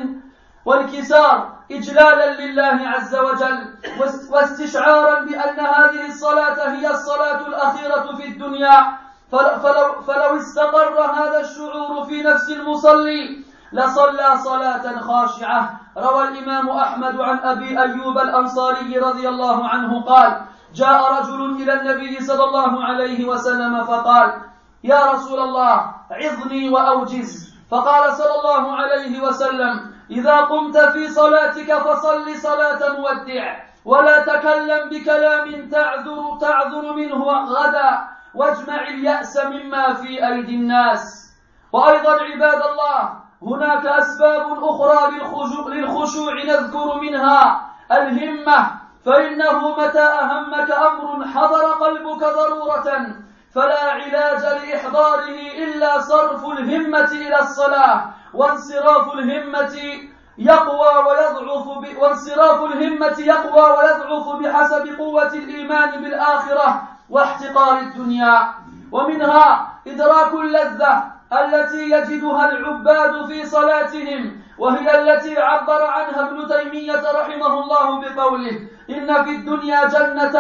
والكسار 0.65 1.53
إجلالا 1.71 2.41
لله 2.41 2.89
عز 2.89 3.15
وجل 3.17 3.59
واستشعارا 4.31 5.21
بأن 5.21 5.61
هذه 5.61 6.07
الصلاة 6.07 6.69
هي 6.71 6.91
الصلاة 6.91 7.47
الأخيرة 7.47 8.17
في 8.17 8.27
الدنيا. 8.27 8.99
فلو, 9.33 10.03
فلو 10.07 10.37
استقر 10.37 11.01
هذا 11.01 11.41
الشعور 11.41 12.05
في 12.05 12.23
نفس 12.23 12.51
المصلي 12.51 13.45
لصلى 13.73 14.37
صلاة 14.45 14.99
خاشعة. 15.01 15.81
روى 15.99 16.29
الإمام 16.29 16.71
أحمد 16.71 17.21
عن 17.21 17.39
أبي 17.39 17.81
أيوب 17.83 18.19
الأنصاري 18.19 18.99
رضي 18.99 19.29
الله 19.29 19.69
عنه 19.69 20.03
قال 20.03 20.41
جاء 20.75 21.13
رجل 21.13 21.63
إلى 21.63 21.73
النبي 21.73 22.21
صلى 22.21 22.45
الله 22.45 22.85
عليه 22.85 23.25
وسلم 23.25 23.85
فقال 23.85 24.33
يا 24.85 25.13
رسول 25.13 25.41
الله 25.41 25.95
عظني 26.11 26.69
وأوجز. 26.69 27.51
فقال 27.71 28.13
صلى 28.13 28.35
الله 28.41 28.77
عليه 28.77 29.21
وسلم 29.21 29.93
إذا 30.11 30.37
قمت 30.37 30.79
في 30.79 31.09
صلاتك 31.09 31.79
فصل 31.79 32.37
صلاة 32.37 32.81
مودع 32.99 33.45
ولا 33.85 34.25
تكلم 34.25 34.89
بكلام 34.91 35.69
تعذر 35.71 36.39
تعذر 36.41 36.93
منه 36.93 37.25
غدا. 37.45 37.91
واجمع 38.35 38.89
اليأس 38.89 39.37
مما 39.47 39.95
في 39.95 40.27
أيدي 40.27 40.55
الناس. 40.55 41.31
وأيضا 41.73 42.13
عباد 42.13 42.63
الله 42.63 43.20
هناك 43.43 43.87
أسباب 43.87 44.65
أخرى 44.65 45.11
للخشوع 45.69 46.35
نذكر 46.45 47.01
منها 47.01 47.61
الهمة. 47.93 48.71
فإنه 49.07 49.71
متى 49.79 50.03
أهمك 50.03 50.71
أمر 50.71 51.27
حضر 51.27 51.65
قلبك 51.73 52.21
ضرورة 52.21 53.07
فلا 53.55 53.83
علاج 53.93 54.43
لإحضاره 54.43 55.41
إلا 55.65 56.01
صرف 56.01 56.45
الهمة 56.45 57.11
إلى 57.13 57.41
الصلاة. 57.41 58.05
وانصراف 58.35 59.15
الهمة 59.15 59.77
يقوى 60.39 60.93
ويضعف 61.07 61.79
ب... 61.79 62.03
وانصراف 62.03 62.63
الهمة 62.65 63.17
يقوى 63.19 63.63
ويضعف 63.77 64.37
بحسب 64.41 64.99
قوة 64.99 65.33
الإيمان 65.35 66.03
بالآخرة 66.03 66.83
واحتقار 67.11 67.79
الدنيا. 67.79 68.55
ومنها 68.93 69.69
إدراك 69.87 70.33
اللذة. 70.35 71.20
التي 71.33 71.91
يجدها 71.91 72.49
العباد 72.53 73.27
في 73.27 73.47
صلاتهم 73.47 74.43
وهي 74.59 75.01
التي 75.01 75.39
عبر 75.39 75.83
عنها 75.87 76.29
ابن 76.29 76.49
تيمية 76.49 77.03
رحمه 77.21 77.61
الله 77.61 78.01
بقوله 78.01 78.69
إن 78.91 79.25
في 79.25 79.31
الدنيا 79.31 79.89
جنة 79.89 80.37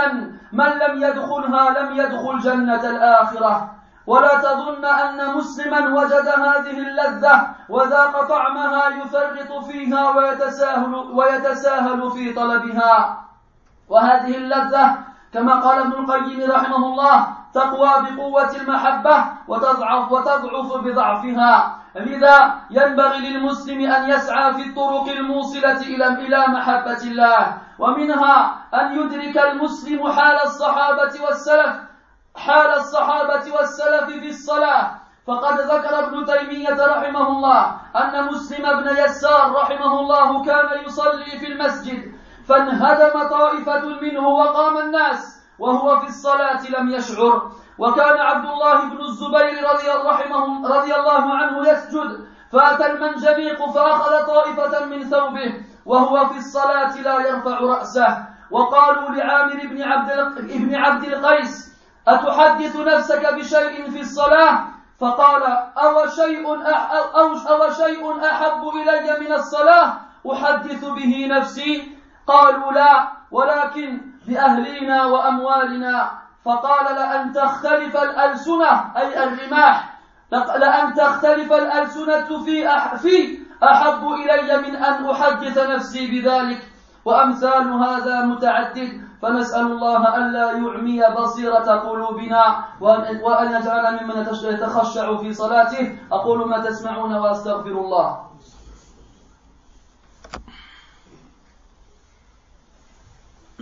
من 0.52 0.64
لم 0.64 1.02
يدخلها 1.02 1.80
لم 1.80 1.97
يدخل 1.97 2.38
جنة 2.38 2.90
الآخرة. 2.90 3.70
ولا 4.06 4.35
تظن 4.42 4.85
أن 4.85 5.35
مسلما 5.35 6.00
وجد 6.00 6.28
هذه 6.28 6.78
اللذة 6.78 7.50
وذاق 7.68 8.25
طعمها 8.28 8.88
يفرط 8.88 9.64
فيها 9.64 10.11
ويتساهل, 10.11 10.94
ويتساهل 10.94 12.11
في 12.11 12.32
طلبها. 12.32 13.25
وهذه 13.88 14.37
اللذة 14.37 14.99
كما 15.32 15.61
قال 15.61 15.78
ابن 15.78 15.92
القيم 15.92 16.50
رحمه 16.50 16.76
الله 16.76 17.39
تقوى 17.54 17.90
بقوة 18.02 18.57
المحبة 18.57 19.25
وتضعف 19.49 20.12
وتضعف 20.12 20.73
بضعفها. 20.85 21.76
لذا 21.95 22.54
ينبغي 22.71 23.19
للمسلم 23.19 23.90
أن 23.90 24.11
يسعى 24.11 24.54
في 24.54 24.62
الطرق 24.62 25.09
الموصلة 25.09 25.80
إلى 25.80 26.07
إلى 26.09 26.47
محبة 26.47 27.02
الله. 27.02 27.59
ومنها 27.78 28.57
أن 28.75 28.99
يدرك 28.99 29.38
المسلم 29.38 30.12
حال 30.12 30.37
الصحابة 30.45 31.12
والسلف 31.26 31.76
حال 32.37 32.71
الصحابة 32.76 33.52
والسلف 33.52 34.04
في 34.04 34.28
الصلاة. 34.28 34.90
فقد 35.26 35.61
ذكر 35.61 35.99
ابن 35.99 36.25
تيمية 36.25 36.87
رحمه 36.87 37.28
الله 37.28 37.76
أن 37.97 38.25
مسلم 38.26 38.80
بن 38.80 38.97
يسار 39.04 39.52
رحمه 39.52 40.00
الله 40.00 40.45
كان 40.45 40.85
يصلي 40.87 41.38
في 41.40 41.47
المسجد. 41.52 42.12
فانهدم 42.49 43.28
طائفة 43.30 43.85
منه 44.02 44.28
وقام 44.28 44.78
الناس. 44.78 45.39
وهو 45.61 46.00
في 46.00 46.07
الصلاة 46.07 46.67
لم 46.71 46.90
يشعر. 46.90 47.52
وكان 47.79 48.17
عبد 48.21 48.45
الله 48.45 48.81
بن 48.81 49.00
الزبير 49.00 49.71
رضي, 49.71 49.88
رحمه 50.09 50.69
رضي 50.69 50.95
الله 50.95 51.35
عنه 51.35 51.69
يسجد 51.69 52.26
فأتى 52.52 52.87
المنجنيق 52.87 53.71
فأخذ 53.71 54.26
طائفة 54.26 54.85
من 54.85 55.05
ثوبه 55.05 55.64
وهو 55.87 56.29
في 56.29 56.38
الصلاة 56.38 56.97
لا 57.00 57.29
يرفع 57.29 57.59
رأسه. 57.61 58.26
وقالوا 58.50 59.11
لعامر 59.11 59.67
بن 59.67 59.83
عبد 59.83 60.11
ابن 60.50 60.75
عبد 60.75 61.05
القيس 61.05 61.71
أتحدث 62.09 62.76
نفسك 62.76 63.35
بشيء 63.35 63.90
في 63.90 64.00
الصلاة؟ 64.00 64.64
فقال 65.00 65.43
أو 65.79 66.07
شيء 66.07 66.49
أو, 67.14 67.26
أو 67.49 67.71
شيء 67.73 68.25
أحب 68.25 68.62
إلي 68.69 69.21
من 69.21 69.33
الصلاة؟ 69.33 69.93
أحدث 70.33 70.85
به 70.85 71.29
نفسي. 71.31 71.97
قالوا 72.26 72.73
لا. 72.73 73.20
ولكن 73.32 74.00
بأهلينا 74.26 75.06
وأموالنا 75.06 76.10
فقال 76.44 76.94
لأن 76.94 77.32
تختلف 77.32 77.96
الألسنة 77.96 78.96
أي 78.96 79.25
الرماح. 79.25 79.99
لأن 80.32 80.94
تختلف 80.94 81.52
الألسنة 81.52 82.44
في 82.44 82.68
في 82.99 83.38
أحب 83.62 84.02
إلي 84.08 84.56
من 84.56 84.76
أن 84.76 85.10
أحدث 85.10 85.58
نفسي 85.58 86.06
بذلك. 86.10 86.62
وأمثال 87.04 87.72
هذا 87.72 88.25
متعدد. 88.25 89.00
فنسأل 89.22 89.66
الله 89.66 90.16
ألا 90.16 90.52
يعمي 90.52 91.02
بصيرة 91.16 91.68
قلوبنا 91.75 92.64
وأن 92.80 93.52
يجعلنا 93.52 94.02
ممن 94.02 94.26
يتخشع 94.44 95.16
في 95.16 95.32
صلاته. 95.32 95.99
أقول 96.12 96.49
ما 96.49 96.58
تسمعون 96.58 97.14
وأستغفر 97.14 97.70
الله. 97.70 98.29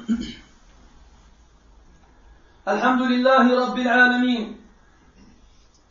الحمد 2.69 3.03
لله 3.03 3.67
رب 3.67 3.79
العالمين 3.79 4.61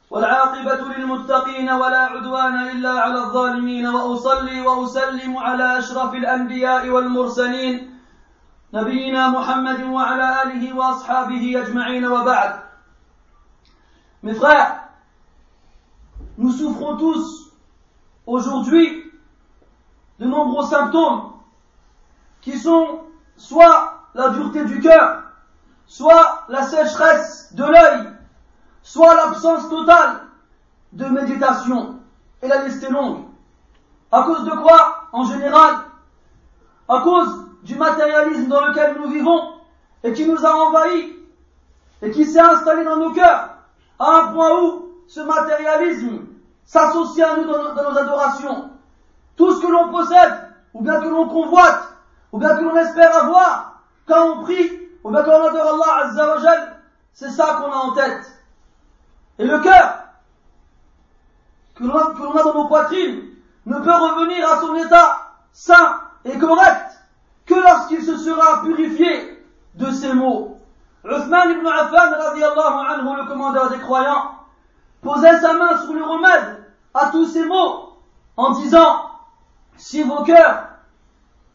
والعاقبة 0.10 0.96
للمتقين 0.98 1.70
ولا 1.70 2.00
عدوان 2.00 2.70
إلا 2.70 3.00
على 3.00 3.20
الظالمين 3.20 3.88
وأصلي 3.88 4.62
وأسلم 4.62 5.38
على 5.38 5.80
أشرف 5.80 6.14
الأنبياء 6.14 6.90
والمرسلين 6.90 8.00
نبينا 8.74 9.30
محمد 9.30 9.84
وعلى 9.84 10.44
آله 10.44 10.76
وأصحابه 10.76 11.62
أجمعين 11.62 12.06
وبعد. 12.06 12.60
Mes 14.24 14.34
frères, 14.34 14.90
nous 16.38 16.52
souffrons 16.52 16.98
tous 16.98 17.54
aujourd'hui 18.26 19.12
de 20.20 20.26
nombreux 20.26 20.66
symptômes 20.66 21.34
qui 22.42 22.58
sont 22.58 23.02
soit 23.38 23.97
la 24.18 24.30
dureté 24.30 24.66
du 24.66 24.80
cœur, 24.82 25.22
soit 25.86 26.46
la 26.50 26.64
sécheresse 26.64 27.54
de 27.54 27.64
l'œil, 27.64 28.10
soit 28.82 29.14
l'absence 29.16 29.70
totale 29.70 30.22
de 30.92 31.06
méditation. 31.06 32.00
Et 32.42 32.48
la 32.48 32.64
liste 32.66 32.84
est 32.84 32.90
longue. 32.90 33.26
À 34.12 34.24
cause 34.24 34.44
de 34.44 34.52
quoi, 34.52 35.08
en 35.12 35.24
général? 35.26 35.76
À 36.90 37.00
cause 37.02 37.46
du 37.64 37.76
matérialisme 37.76 38.48
dans 38.48 38.66
lequel 38.66 38.98
nous 39.00 39.10
vivons 39.10 39.54
et 40.04 40.14
qui 40.14 40.28
nous 40.28 40.44
a 40.46 40.52
envahis 40.52 41.16
et 42.02 42.12
qui 42.12 42.26
s'est 42.26 42.40
installé 42.40 42.84
dans 42.86 42.98
nos 42.98 43.12
cœurs 43.12 43.50
à 44.00 44.16
un 44.18 44.28
point 44.34 44.62
où 44.62 44.92
ce 45.08 45.20
matérialisme 45.20 46.26
s'associe 46.66 47.28
à 47.28 47.38
nous 47.38 47.46
dans, 47.46 47.76
dans 47.76 47.92
nos 47.92 47.98
adorations. 47.98 48.70
Tout 49.36 49.52
ce 49.52 49.62
que 49.62 49.72
l'on 49.72 49.90
possède, 49.90 50.54
ou 50.74 50.82
bien 50.82 51.02
que 51.02 51.08
l'on 51.08 51.28
convoite, 51.28 51.94
ou 52.32 52.40
bien 52.40 52.56
que 52.56 52.64
l'on 52.64 52.76
espère 52.78 53.24
avoir, 53.24 53.77
quand 54.08 54.30
on 54.30 54.44
prie, 54.44 54.70
que 54.70 55.08
l'on 55.10 55.16
adore 55.16 55.84
Allah 55.84 56.06
Azza 56.06 56.78
c'est 57.14 57.30
ça 57.30 57.60
qu'on 57.60 57.72
a 57.72 57.76
en 57.76 57.92
tête. 57.94 58.32
Et 59.40 59.46
le 59.46 59.60
cœur 59.60 60.04
que 61.76 61.84
l'on 61.84 61.96
a, 61.96 62.44
dans 62.44 62.54
nos 62.54 62.68
poitrines 62.68 63.24
ne 63.66 63.80
peut 63.80 63.94
revenir 63.94 64.48
à 64.50 64.62
son 64.62 64.76
état 64.76 65.32
sain 65.52 66.02
et 66.26 66.38
correct 66.38 66.92
que 67.46 67.56
lorsqu'il 67.56 68.04
se 68.04 68.18
sera 68.18 68.62
purifié 68.62 69.44
de 69.76 69.92
ces 69.92 70.14
mots. 70.14 70.60
Uthman 71.06 71.52
ibn 71.52 71.68
Affan, 71.68 72.14
anhu, 72.14 73.18
le 73.18 73.28
commandeur 73.28 73.70
des 73.70 73.80
croyants, 73.80 74.32
posait 75.02 75.40
sa 75.40 75.54
main 75.54 75.78
sur 75.78 75.94
le 75.94 76.04
remède 76.04 76.66
à 76.94 77.10
tous 77.12 77.28
ces 77.28 77.46
mots 77.46 77.98
en 78.36 78.52
disant, 78.52 79.10
si 79.78 80.04
vos 80.04 80.24
cœurs 80.24 80.68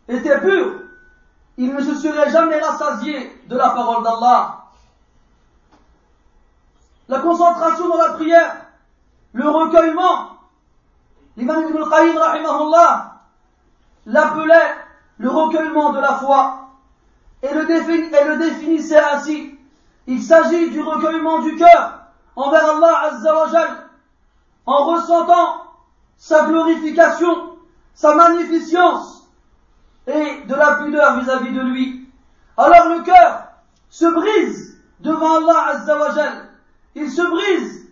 étaient 0.08 0.40
purs, 0.40 0.81
ils 1.58 1.72
ne 1.72 1.82
se 1.82 1.94
seraient 1.94 2.30
jamais 2.30 2.58
rassasiés 2.58 3.42
de 3.46 3.56
la 3.56 3.70
parole 3.70 4.02
d'Allah 4.02 4.62
la 7.12 7.18
concentration 7.18 7.88
dans 7.88 7.98
la 7.98 8.12
prière, 8.14 8.56
le 9.32 9.48
recueillement. 9.48 10.30
L'imam 11.36 11.68
Ibn 11.68 11.82
al-Qayyim, 11.82 12.18
rahimahullah, 12.18 13.12
l'appelait 14.06 14.76
le 15.18 15.28
recueillement 15.28 15.90
de 15.92 16.00
la 16.00 16.14
foi 16.14 16.68
et 17.42 17.52
le, 17.52 18.38
définissait 18.38 18.98
ainsi. 18.98 19.58
Il 20.06 20.22
s'agit 20.22 20.70
du 20.70 20.80
recueillement 20.82 21.40
du 21.40 21.56
cœur 21.56 21.98
envers 22.34 22.64
Allah 22.64 23.00
Azza 23.10 23.34
wa 23.34 23.48
en 24.64 24.84
ressentant 24.86 25.64
sa 26.16 26.46
glorification, 26.46 27.56
sa 27.94 28.14
magnificence 28.14 29.21
et 30.06 30.42
de 30.46 30.54
la 30.54 30.76
pudeur 30.76 31.20
vis-à-vis 31.20 31.52
de 31.52 31.60
lui. 31.60 32.08
Alors 32.56 32.88
le 32.88 33.02
cœur 33.02 33.44
se 33.88 34.06
brise 34.06 34.78
devant 35.00 35.38
Allah 35.38 35.66
Azza 35.70 35.98
wa 35.98 36.08
il 36.94 37.10
se 37.10 37.22
brise 37.22 37.88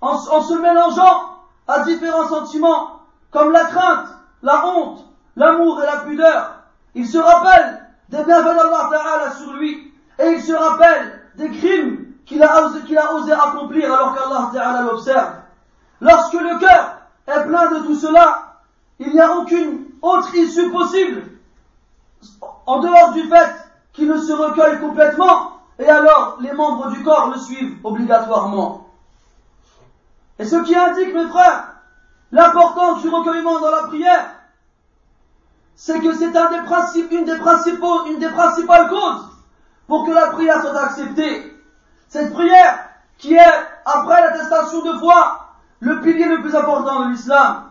en, 0.00 0.16
se 0.16 0.54
mélangeant 0.54 1.38
à 1.68 1.80
différents 1.80 2.28
sentiments 2.28 3.00
comme 3.30 3.52
la 3.52 3.64
crainte, 3.64 4.08
la 4.42 4.66
honte, 4.66 5.06
l'amour 5.36 5.82
et 5.82 5.86
la 5.86 5.98
pudeur. 5.98 6.54
Il 6.94 7.06
se 7.06 7.18
rappelle 7.18 7.86
des 8.08 8.24
bienfaits 8.24 8.56
d'Allah 8.56 8.88
Ta'ala 8.90 9.32
sur 9.32 9.52
lui 9.54 9.92
et 10.18 10.26
il 10.28 10.42
se 10.42 10.52
rappelle 10.52 11.20
des 11.36 11.50
crimes 11.50 12.06
qu'il 12.24 12.42
a, 12.42 12.54
a 12.54 13.12
osé 13.14 13.32
accomplir 13.32 13.92
alors 13.92 14.14
qu'Allah 14.14 14.50
Ta'ala 14.52 14.82
l'observe. 14.82 15.34
Lorsque 16.00 16.34
le 16.34 16.58
cœur 16.58 16.96
est 17.26 17.44
plein 17.44 17.70
de 17.72 17.86
tout 17.86 17.94
cela, 17.94 18.54
il 18.98 19.12
n'y 19.12 19.20
a 19.20 19.36
aucune 19.36 19.84
autre 20.02 20.34
issue 20.34 20.70
possible 20.70 21.22
en 22.66 22.80
dehors 22.80 23.12
du 23.12 23.22
fait 23.28 23.54
qu'il 23.92 24.08
ne 24.08 24.18
se 24.18 24.32
recueille 24.32 24.80
complètement 24.80 25.52
et 25.78 25.86
alors 25.86 26.36
les 26.40 26.52
membres 26.52 26.90
du 26.90 27.02
corps 27.02 27.30
le 27.30 27.38
suivent 27.38 27.78
obligatoirement. 27.84 28.86
Et 30.38 30.44
ce 30.44 30.56
qui 30.56 30.74
indique, 30.74 31.14
mes 31.14 31.26
frères, 31.26 31.74
l'importance 32.32 33.02
du 33.02 33.08
recueillement 33.08 33.60
dans 33.60 33.70
la 33.70 33.82
prière, 33.88 34.30
c'est 35.74 36.00
que 36.00 36.14
c'est 36.14 36.26
une 37.10 37.24
des 37.24 37.38
principaux, 37.38 38.06
une 38.06 38.18
des 38.18 38.28
principales 38.28 38.88
causes 38.88 39.28
pour 39.86 40.06
que 40.06 40.12
la 40.12 40.28
prière 40.28 40.60
soit 40.60 40.78
acceptée. 40.78 41.56
Cette 42.08 42.32
prière 42.32 42.78
qui 43.18 43.34
est, 43.34 43.52
après 43.84 44.20
l'attestation 44.20 44.82
de 44.82 44.98
foi, 44.98 45.54
le 45.80 46.00
pilier 46.00 46.26
le 46.26 46.42
plus 46.42 46.54
important 46.54 47.06
de 47.06 47.10
l'islam. 47.10 47.64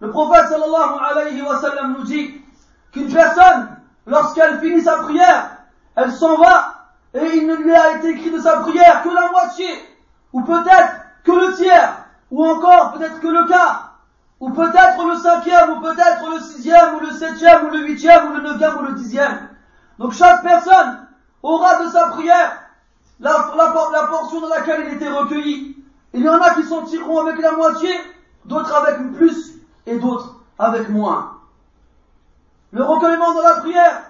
Le 0.00 0.10
prophète 0.10 0.48
sallallahu 0.48 0.98
alayhi 1.10 1.42
wa 1.42 1.60
sallam 1.60 1.96
nous 1.98 2.04
dit 2.04 2.40
qu'une 2.92 3.12
personne, 3.12 3.75
lorsqu'elle 4.06 4.60
finit 4.60 4.82
sa 4.82 4.98
prière, 4.98 5.50
elle 5.96 6.12
s'en 6.12 6.36
va 6.36 6.76
et 7.14 7.36
il 7.36 7.46
ne 7.46 7.56
lui 7.56 7.74
a 7.74 7.96
été 7.96 8.10
écrit 8.10 8.30
de 8.30 8.38
sa 8.38 8.58
prière 8.58 9.02
que 9.02 9.08
la 9.08 9.30
moitié, 9.30 9.68
ou 10.32 10.42
peut-être 10.42 10.96
que 11.24 11.32
le 11.32 11.54
tiers, 11.54 12.04
ou 12.30 12.44
encore 12.44 12.92
peut-être 12.92 13.20
que 13.20 13.28
le 13.28 13.46
quart, 13.46 13.98
ou 14.38 14.50
peut-être 14.50 15.06
le 15.06 15.16
cinquième, 15.16 15.70
ou 15.70 15.80
peut-être 15.80 16.30
le 16.30 16.40
sixième, 16.40 16.96
ou 16.96 17.00
le 17.00 17.10
septième, 17.10 17.66
ou 17.66 17.70
le 17.70 17.86
huitième, 17.86 18.30
ou 18.30 18.34
le 18.34 18.42
neuvième, 18.42 18.76
ou 18.78 18.82
le 18.82 18.92
dixième. 18.92 19.48
Donc 19.98 20.12
chaque 20.12 20.42
personne 20.42 21.06
aura 21.42 21.82
de 21.82 21.88
sa 21.88 22.08
prière 22.08 22.60
la, 23.20 23.32
portion 24.10 24.42
dans 24.42 24.48
laquelle 24.48 24.86
il 24.88 24.94
était 24.94 25.08
recueilli. 25.08 25.76
Il 26.12 26.22
y 26.22 26.28
en 26.28 26.40
a 26.40 26.54
qui 26.54 26.64
s'en 26.64 26.82
tireront 26.82 27.26
avec 27.26 27.40
la 27.40 27.52
moitié, 27.52 27.90
d'autres 28.44 28.74
avec 28.74 29.12
plus, 29.14 29.54
et 29.86 29.98
d'autres 29.98 30.36
avec 30.58 30.88
moins. 30.90 31.35
Le 32.75 32.83
recueillement 32.83 33.33
de 33.33 33.41
la 33.41 33.55
prière 33.61 34.01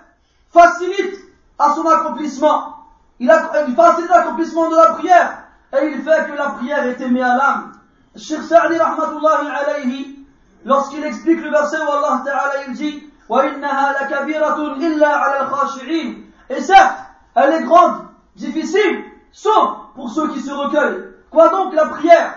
facilite 0.51 1.19
à 1.57 1.73
son 1.73 1.87
accomplissement. 1.87 2.75
Il, 3.19 3.29
a, 3.29 3.51
il 3.67 3.75
facilite 3.75 4.09
l'accomplissement 4.09 4.69
de 4.69 4.75
la 4.75 4.93
prière 4.93 5.43
et 5.73 5.87
il 5.87 6.01
fait 6.03 6.27
que 6.29 6.37
la 6.37 6.49
prière 6.51 6.85
est 6.85 6.99
aimée 7.01 7.21
à 7.21 7.35
l'âme. 7.35 7.73
Cheikh 8.15 8.43
Sa'di 8.43 8.77
rahmatullahi 8.77 9.47
alayhi, 9.47 10.19
lorsqu'il 10.65 11.03
explique 11.03 11.41
le 11.41 11.49
verset 11.49 11.77
où 11.77 11.89
Allah 11.89 12.21
Ta'ala 12.25 12.65
il 12.67 12.73
dit 12.73 13.07
وَإِنَّهَا 13.29 14.01
لَكَبِيرَةٌ 14.01 14.75
إِلَّا 14.75 15.07
عَلَى 15.07 15.39
الْخَاشِعِينَ 15.45 16.25
Et 16.49 16.59
certes, 16.59 16.97
elle 17.35 17.53
est 17.53 17.63
grande, 17.63 18.07
difficile, 18.35 19.05
sauf 19.31 19.77
pour 19.95 20.09
ceux 20.09 20.27
qui 20.33 20.41
se 20.41 20.51
recueillent. 20.51 21.05
Quoi 21.29 21.47
donc 21.49 21.73
la 21.73 21.85
prière 21.85 22.35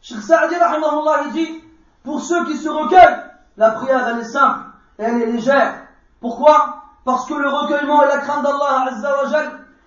Cheikh 0.00 0.20
Sa'di 0.20 0.56
rahimahullah 0.56 1.22
il 1.26 1.32
dit 1.32 1.64
pour 2.02 2.20
ceux 2.20 2.44
qui 2.46 2.56
se 2.56 2.68
recueillent, 2.68 3.22
la 3.56 3.70
prière 3.70 4.08
elle 4.08 4.18
est 4.18 4.24
simple 4.24 4.65
et 4.65 4.65
elle 4.97 5.21
est 5.21 5.31
légère. 5.31 5.81
Pourquoi? 6.19 6.83
Parce 7.05 7.25
que 7.25 7.33
le 7.33 7.47
recueillement 7.47 8.03
et 8.03 8.07
la 8.07 8.17
crainte 8.17 8.43
d'Allah 8.43 8.85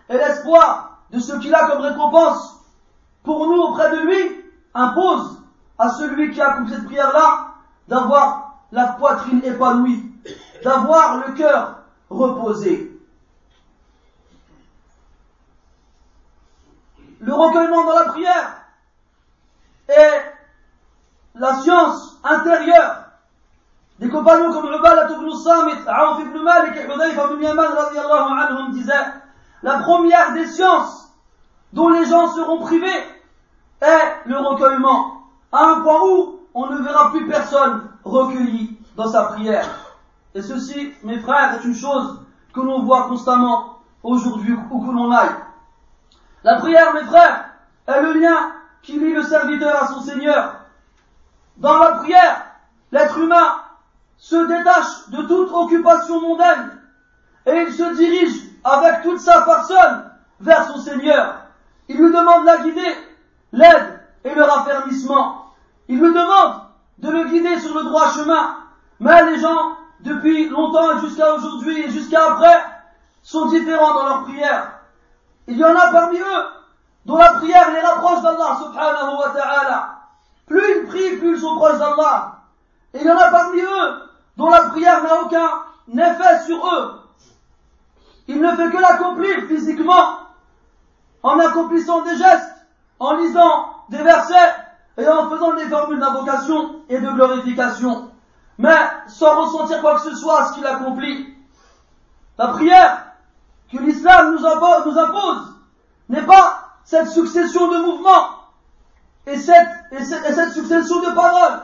et 0.08 0.16
l'espoir 0.16 1.00
de 1.10 1.18
ce 1.18 1.32
qu'il 1.38 1.54
a 1.54 1.66
comme 1.66 1.80
récompense 1.80 2.60
pour 3.22 3.46
nous 3.46 3.60
auprès 3.62 3.90
de 3.90 3.96
lui 3.98 4.44
impose 4.74 5.42
à 5.78 5.88
celui 5.90 6.30
qui 6.30 6.40
a 6.40 6.50
accompli 6.52 6.74
cette 6.74 6.86
prière-là 6.86 7.48
d'avoir 7.88 8.54
la 8.72 8.86
poitrine 8.88 9.42
épanouie, 9.44 10.12
d'avoir 10.62 11.26
le 11.26 11.32
cœur 11.32 11.80
reposé. 12.08 12.86
Le 17.20 17.34
recueillement 17.34 17.84
dans 17.84 17.98
la 17.98 18.04
prière 18.06 18.56
est 19.88 20.34
la 21.34 21.54
science 21.56 22.18
intérieure 22.24 22.99
des 24.00 24.08
compagnons 24.08 24.50
comme 24.50 24.72
Ubalat 24.72 25.10
ibn 25.12 25.30
Samit, 25.30 25.86
Aouf 25.86 26.20
ibn 26.22 26.42
Malik 26.42 26.74
et 26.74 26.86
Hudayfa 26.90 27.32
ibn 27.32 27.42
Yaman 27.42 27.66
radiallahu 27.66 28.32
anhum 28.32 28.72
disaient 28.72 28.94
la 29.62 29.78
première 29.80 30.32
des 30.32 30.46
sciences 30.46 31.12
dont 31.74 31.90
les 31.90 32.06
gens 32.06 32.28
seront 32.28 32.60
privés 32.60 33.04
est 33.82 34.26
le 34.26 34.38
recueillement, 34.38 35.22
à 35.52 35.64
un 35.66 35.80
point 35.82 36.00
où 36.06 36.40
on 36.54 36.66
ne 36.68 36.78
verra 36.82 37.10
plus 37.10 37.26
personne 37.28 37.90
recueilli 38.02 38.78
dans 38.96 39.08
sa 39.08 39.24
prière. 39.24 39.68
Et 40.34 40.40
ceci, 40.40 40.94
mes 41.04 41.18
frères, 41.18 41.54
est 41.60 41.64
une 41.64 41.74
chose 41.74 42.22
que 42.54 42.60
l'on 42.60 42.82
voit 42.82 43.04
constamment 43.04 43.80
aujourd'hui 44.02 44.56
où 44.70 44.80
que 44.80 44.90
l'on 44.90 45.10
aille. 45.10 45.34
La 46.42 46.56
prière, 46.56 46.94
mes 46.94 47.04
frères, 47.04 47.50
est 47.86 48.00
le 48.00 48.14
lien 48.14 48.52
qui 48.82 48.98
lie 48.98 49.12
le 49.12 49.22
serviteur 49.22 49.82
à 49.82 49.88
son 49.88 50.00
Seigneur. 50.00 50.54
Dans 51.58 51.78
la 51.78 51.92
prière, 51.96 52.46
l'être 52.92 53.18
humain 53.18 53.59
se 54.20 54.36
détache 54.36 55.08
de 55.08 55.22
toute 55.22 55.50
occupation 55.50 56.20
mondaine 56.20 56.78
et 57.46 57.64
il 57.66 57.72
se 57.72 57.94
dirige 57.94 58.50
avec 58.62 59.02
toute 59.02 59.18
sa 59.18 59.40
personne 59.42 60.10
vers 60.40 60.66
son 60.66 60.78
Seigneur. 60.78 61.36
Il 61.88 61.96
lui 61.96 62.12
demande 62.12 62.44
la 62.44 62.58
guider, 62.58 62.94
l'aide 63.52 64.00
et 64.22 64.34
le 64.34 64.42
raffermissement. 64.42 65.46
Il 65.88 65.98
lui 65.98 66.12
demande 66.12 66.60
de 66.98 67.10
le 67.10 67.24
guider 67.24 67.58
sur 67.58 67.74
le 67.74 67.84
droit 67.84 68.12
chemin. 68.12 68.56
Mais 69.00 69.24
les 69.30 69.40
gens, 69.40 69.76
depuis 70.00 70.50
longtemps 70.50 71.00
jusqu'à 71.00 71.34
aujourd'hui 71.34 71.80
et 71.80 71.90
jusqu'à 71.90 72.32
après, 72.32 72.62
sont 73.22 73.46
différents 73.46 73.94
dans 73.94 74.06
leur 74.06 74.22
prière. 74.24 74.72
Il 75.46 75.56
y 75.56 75.64
en 75.64 75.74
a 75.74 75.90
parmi 75.90 76.18
eux 76.18 76.44
dont 77.06 77.16
la 77.16 77.32
prière 77.32 77.72
les 77.72 77.80
rapproche 77.80 78.20
d'Allah 78.20 78.58
subhanahu 78.62 79.16
wa 79.18 79.30
ta'ala. 79.30 79.96
Plus 80.46 80.62
ils 80.76 80.86
prient, 80.86 81.16
plus 81.16 81.36
ils 81.36 81.40
sont 81.40 81.56
proches 81.56 81.78
d'Allah. 81.78 82.36
Et 82.92 82.98
il 83.00 83.06
y 83.06 83.10
en 83.10 83.18
a 83.18 83.30
parmi 83.30 83.60
eux 83.62 84.09
dont 84.40 84.48
la 84.48 84.70
prière 84.70 85.02
n'a 85.02 85.22
aucun 85.22 85.50
effet 85.92 86.46
sur 86.46 86.56
eux. 86.56 87.00
Il 88.26 88.40
ne 88.40 88.56
fait 88.56 88.70
que 88.70 88.78
l'accomplir 88.78 89.44
physiquement, 89.48 90.20
en 91.22 91.38
accomplissant 91.38 92.00
des 92.00 92.16
gestes, 92.16 92.54
en 92.98 93.16
lisant 93.16 93.84
des 93.90 94.02
versets 94.02 94.54
et 94.96 95.06
en 95.06 95.28
faisant 95.28 95.52
des 95.56 95.66
formules 95.66 96.00
d'invocation 96.00 96.76
et 96.88 96.98
de 96.98 97.10
glorification, 97.10 98.10
mais 98.56 98.78
sans 99.08 99.42
ressentir 99.42 99.82
quoi 99.82 99.96
que 99.96 100.08
ce 100.08 100.16
soit 100.16 100.40
à 100.40 100.46
ce 100.46 100.54
qu'il 100.54 100.66
accomplit. 100.66 101.34
La 102.38 102.48
prière 102.48 103.04
que 103.70 103.76
l'islam 103.76 104.36
nous 104.36 104.46
impose, 104.46 105.54
n'est 106.08 106.22
pas 106.22 106.78
cette 106.84 107.10
succession 107.10 107.70
de 107.70 107.76
mouvements 107.76 108.30
et 109.26 109.36
cette, 109.36 109.68
et 109.92 110.02
cette, 110.02 110.52
succession 110.52 111.00
de 111.00 111.14
paroles 111.14 111.60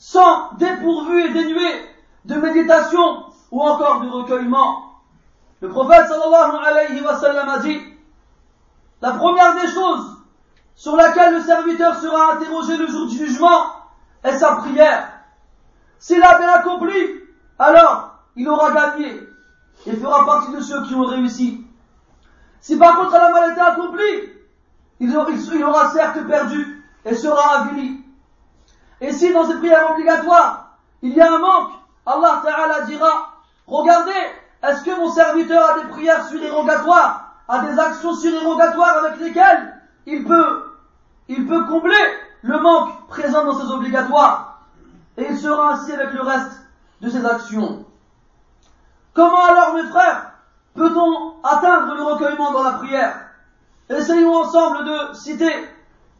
sans 0.00 0.54
dépourvu 0.54 1.26
et 1.26 1.28
dénué 1.28 1.70
de 2.24 2.34
méditation 2.36 3.26
ou 3.50 3.60
encore 3.60 4.00
de 4.00 4.08
recueillement. 4.08 4.94
Le 5.60 5.68
prophète 5.68 6.08
sallallahu 6.08 6.56
alayhi 6.66 7.02
wa 7.02 7.12
a 7.12 7.58
dit, 7.58 7.80
la 9.02 9.10
première 9.12 9.60
des 9.60 9.68
choses 9.68 10.16
sur 10.74 10.96
laquelle 10.96 11.34
le 11.34 11.42
serviteur 11.42 11.96
sera 11.96 12.32
interrogé 12.32 12.78
le 12.78 12.86
jour 12.86 13.08
du 13.08 13.18
jugement 13.18 13.66
est 14.24 14.38
sa 14.38 14.56
prière. 14.56 15.12
S'il 15.98 16.22
a 16.22 16.38
bien 16.38 16.48
accompli, 16.48 16.94
alors 17.58 18.14
il 18.36 18.48
aura 18.48 18.72
gagné 18.72 19.20
et 19.86 19.96
fera 19.96 20.24
partie 20.24 20.52
de 20.52 20.60
ceux 20.60 20.82
qui 20.86 20.94
ont 20.94 21.04
réussi. 21.04 21.62
Si 22.62 22.78
par 22.78 22.96
contre 22.96 23.14
elle 23.16 23.20
a 23.20 23.30
mal 23.32 23.52
été 23.52 23.60
accomplie, 23.60 24.32
il 24.98 25.14
aura, 25.62 25.90
certes 25.92 26.26
perdu 26.26 26.86
et 27.04 27.14
sera 27.14 27.60
avili. 27.60 27.99
Et 29.00 29.12
si 29.12 29.32
dans 29.32 29.46
ces 29.46 29.56
prières 29.56 29.90
obligatoires, 29.92 30.76
il 31.02 31.14
y 31.14 31.20
a 31.20 31.32
un 31.32 31.38
manque, 31.38 31.72
Allah 32.06 32.42
Ta'ala 32.44 32.82
dira, 32.82 33.34
regardez, 33.66 34.12
est-ce 34.62 34.84
que 34.84 34.96
mon 34.96 35.10
serviteur 35.10 35.70
a 35.70 35.80
des 35.80 35.88
prières 35.88 36.26
surérogatoires, 36.26 37.34
a 37.48 37.60
des 37.60 37.78
actions 37.78 38.14
surérogatoires 38.14 39.04
avec 39.04 39.20
lesquelles 39.20 39.74
il 40.06 40.24
peut, 40.24 40.76
il 41.28 41.46
peut 41.46 41.64
combler 41.64 41.96
le 42.42 42.58
manque 42.58 43.06
présent 43.08 43.44
dans 43.44 43.58
ses 43.58 43.70
obligatoires. 43.70 44.60
Et 45.16 45.26
il 45.28 45.38
sera 45.38 45.72
ainsi 45.72 45.92
avec 45.92 46.12
le 46.12 46.22
reste 46.22 46.60
de 47.00 47.10
ses 47.10 47.24
actions. 47.24 47.84
Comment 49.14 49.44
alors, 49.44 49.74
mes 49.74 49.88
frères, 49.88 50.32
peut-on 50.74 51.34
atteindre 51.42 51.94
le 51.94 52.02
recueillement 52.02 52.52
dans 52.52 52.62
la 52.62 52.72
prière? 52.72 53.16
Essayons 53.88 54.34
ensemble 54.34 54.84
de 54.84 55.14
citer 55.14 55.52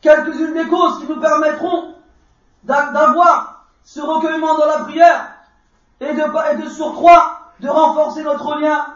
quelques-unes 0.00 0.54
des 0.54 0.66
causes 0.66 0.98
qui 0.98 1.06
nous 1.06 1.20
permettront 1.20 1.94
d'avoir 2.64 3.64
ce 3.84 4.00
recueillement 4.00 4.58
dans 4.58 4.66
la 4.66 4.78
prière 4.84 5.30
et 6.00 6.14
de, 6.14 6.52
et 6.52 6.56
de 6.62 6.68
surcroît 6.68 7.40
de 7.60 7.68
renforcer 7.68 8.22
notre 8.22 8.58
lien 8.58 8.86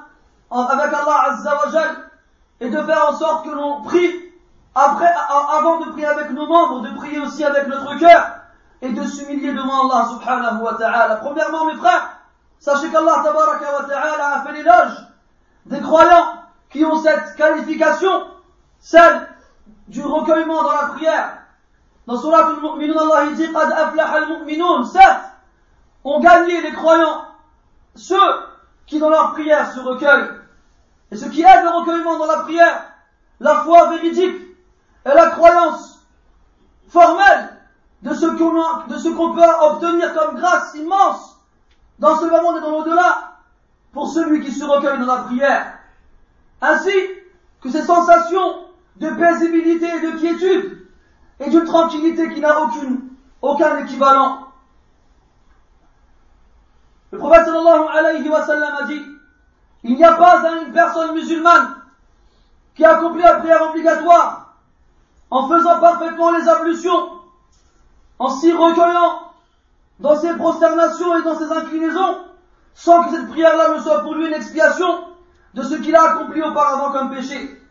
avec 0.51 0.93
Allah 0.93 1.25
Azzawajal 1.31 2.11
et 2.61 2.71
de 2.71 2.83
faire 2.83 3.11
en 3.11 3.17
sorte 3.17 3.45
que 3.45 3.51
l'on 3.51 3.83
prie 3.83 4.33
après, 4.75 5.13
avant 5.59 5.81
de 5.81 5.93
prier 5.93 6.07
avec 6.07 6.31
nos 6.31 6.47
membres, 6.47 6.81
de 6.81 6.95
prier 6.97 7.21
aussi 7.21 7.45
avec 7.45 7.67
notre 7.69 7.99
cœur 7.99 8.37
et 8.83 8.91
de 8.91 9.05
s'humilier 9.05 9.53
devant 9.53 9.89
Allah 9.89 10.09
subhanahu 10.09 10.63
wa 10.63 10.75
ta'ala. 10.75 11.17
Premièrement, 11.17 11.67
mes 11.67 11.77
frères, 11.77 12.15
Sachez 12.65 12.89
qu'Allah 12.91 13.23
ta'ala 13.23 14.37
a 14.37 14.43
fait 14.43 14.53
l'éloge 14.53 15.07
des 15.67 15.83
croyants 15.83 16.45
qui 16.71 16.83
ont 16.83 16.97
cette 16.97 17.37
qualification, 17.37 18.27
celle 18.81 19.29
du 19.89 20.03
recueillement 20.03 20.63
dans 20.63 20.73
la 20.73 20.87
prière. 20.87 21.44
Dans 22.07 22.21
Surat 22.21 22.49
al-Mu'minun, 22.49 22.99
Allah 22.99 23.33
dit 23.33 23.51
Qad 23.53 23.73
aflah 23.73 24.11
al-mu'minun, 24.11 24.83
ont 26.05 26.21
gagné 26.21 26.61
les 26.61 26.73
croyants, 26.73 27.25
ceux 27.95 28.17
qui 28.87 28.99
dans 28.99 29.09
leur 29.09 29.33
prière 29.33 29.73
se 29.73 29.81
recueillent. 29.81 30.31
Et 31.11 31.17
ce 31.17 31.27
qui 31.27 31.41
aide 31.43 31.65
le 31.65 31.71
recueillement 31.71 32.19
dans 32.19 32.27
la 32.27 32.43
prière, 32.43 32.85
la 33.41 33.57
foi 33.63 33.89
véridique 33.91 34.43
et 35.07 35.15
la 35.15 35.31
croyance 35.31 36.07
formelle 36.89 37.57
de 38.03 38.13
ce 38.13 39.09
qu'on 39.17 39.35
peut 39.35 39.43
obtenir 39.63 40.13
comme 40.13 40.37
grâce 40.37 40.75
immense 40.75 41.41
dans 41.99 42.17
ce 42.17 42.27
monde 42.27 42.59
et 42.59 42.61
dans 42.61 42.71
l'au-delà, 42.71 43.39
pour 43.93 44.09
celui 44.09 44.45
qui 44.45 44.53
se 44.53 44.65
recueille 44.65 44.99
dans 44.99 45.07
la 45.07 45.23
prière, 45.23 45.79
ainsi 46.61 46.93
que 47.63 47.71
ces 47.71 47.83
sensations 47.83 48.67
de 48.97 49.09
paisibilité 49.09 49.87
et 49.87 50.01
de 50.01 50.19
quiétude 50.19 50.84
et 51.41 51.51
d'une 51.51 51.65
tranquillité 51.65 52.33
qui 52.33 52.41
n'a 52.41 52.61
aucune, 52.61 53.01
aucun 53.43 53.79
équivalent. 53.79 54.49
Le 57.11 57.19
prophète 57.19 57.45
sallallahu 57.45 57.87
alayhi 57.93 58.29
wa 58.29 58.45
sallam 58.45 58.75
a 58.81 58.83
dit, 58.85 59.03
il 59.85 59.97
n'y 59.97 60.05
a 60.05 60.15
pas 60.15 60.43
une 60.63 60.73
personne 60.73 61.15
musulmane 61.15 61.77
qui 62.75 62.85
a 62.85 62.97
accompli 62.97 63.23
la 63.23 63.35
prière 63.35 63.63
obligatoire 63.71 64.55
en 65.31 65.49
faisant 65.49 65.81
parfaitement 65.81 66.33
les 66.33 66.49
ablutions, 66.49 67.11
en 68.19 68.29
s'y 68.31 68.53
recueillant 68.53 69.33
dans 70.01 70.17
ses 70.17 70.35
prosternations 70.35 71.17
et 71.19 71.23
dans 71.23 71.39
ses 71.39 71.51
inclinaisons, 71.53 72.19
sans 72.75 73.05
que 73.05 73.11
cette 73.11 73.29
prière-là 73.31 73.77
ne 73.77 73.81
soit 73.81 74.01
pour 74.03 74.15
lui 74.15 74.27
une 74.27 74.35
expiation 74.35 75.05
de 75.55 75.63
ce 75.63 75.75
qu'il 75.77 75.95
a 75.95 76.03
accompli 76.03 76.43
auparavant 76.43 76.93
comme 76.93 77.15
péché, 77.15 77.63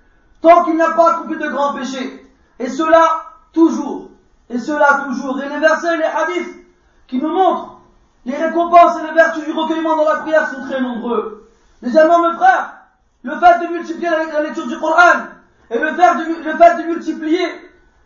tant 0.42 0.64
qu'il 0.64 0.78
n'a 0.78 0.92
pas 0.92 1.12
accompli 1.12 1.38
de 1.38 1.50
grands 1.50 1.74
péchés. 1.74 2.26
Et 2.60 2.70
cela 2.70 3.33
toujours, 3.54 4.10
et 4.50 4.58
cela 4.58 5.06
toujours. 5.06 5.42
Et 5.42 5.50
les 5.50 5.60
versets 5.60 5.94
et 5.94 5.98
les 5.98 6.04
hadiths 6.04 6.66
qui 7.08 7.20
nous 7.20 7.30
montrent 7.30 7.78
les 8.26 8.36
récompenses 8.36 8.98
et 9.00 9.08
les 9.08 9.14
vertus 9.14 9.46
du 9.46 9.52
recueillement 9.52 9.98
dans 9.98 10.08
la 10.08 10.20
prière 10.22 10.50
sont 10.50 10.62
très 10.62 10.82
nombreux. 10.82 11.50
Deuxièmement, 11.82 12.20
mes 12.20 12.36
frères, 12.38 12.74
le 13.24 13.38
fait 13.38 13.60
de 13.60 13.74
multiplier 13.74 14.10
la, 14.10 14.42
lecture 14.42 14.68
du 14.68 14.80
Coran 14.80 15.28
et 15.70 15.78
le 15.78 15.94
fait 15.94 16.16
de, 16.16 16.88
multiplier 16.88 17.46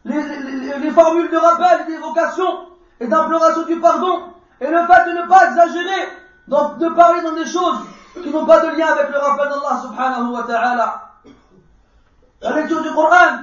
les, 0.05 0.21
les, 0.21 0.79
les 0.79 0.91
formules 0.91 1.29
de 1.29 1.37
rappel 1.37 1.81
et 1.81 1.91
d'évocation 1.91 2.67
et 2.99 3.07
d'imploration 3.07 3.65
du 3.65 3.79
pardon, 3.79 4.23
et 4.59 4.67
le 4.67 4.77
fait 4.87 5.05
de 5.05 5.21
ne 5.21 5.27
pas 5.27 5.49
exagérer, 5.49 6.09
de 6.47 6.95
parler 6.95 7.21
dans 7.21 7.33
des 7.33 7.45
choses 7.45 7.79
qui 8.13 8.29
n'ont 8.29 8.45
pas 8.45 8.61
de 8.61 8.75
lien 8.77 8.87
avec 8.87 9.09
le 9.09 9.17
rappel 9.17 9.49
d'Allah 9.49 9.81
subhanahu 9.81 10.31
wa 10.31 10.43
ta'ala. 10.43 11.03
La 12.41 12.51
lecture 12.53 12.81
du 12.81 12.91
Coran 12.91 13.41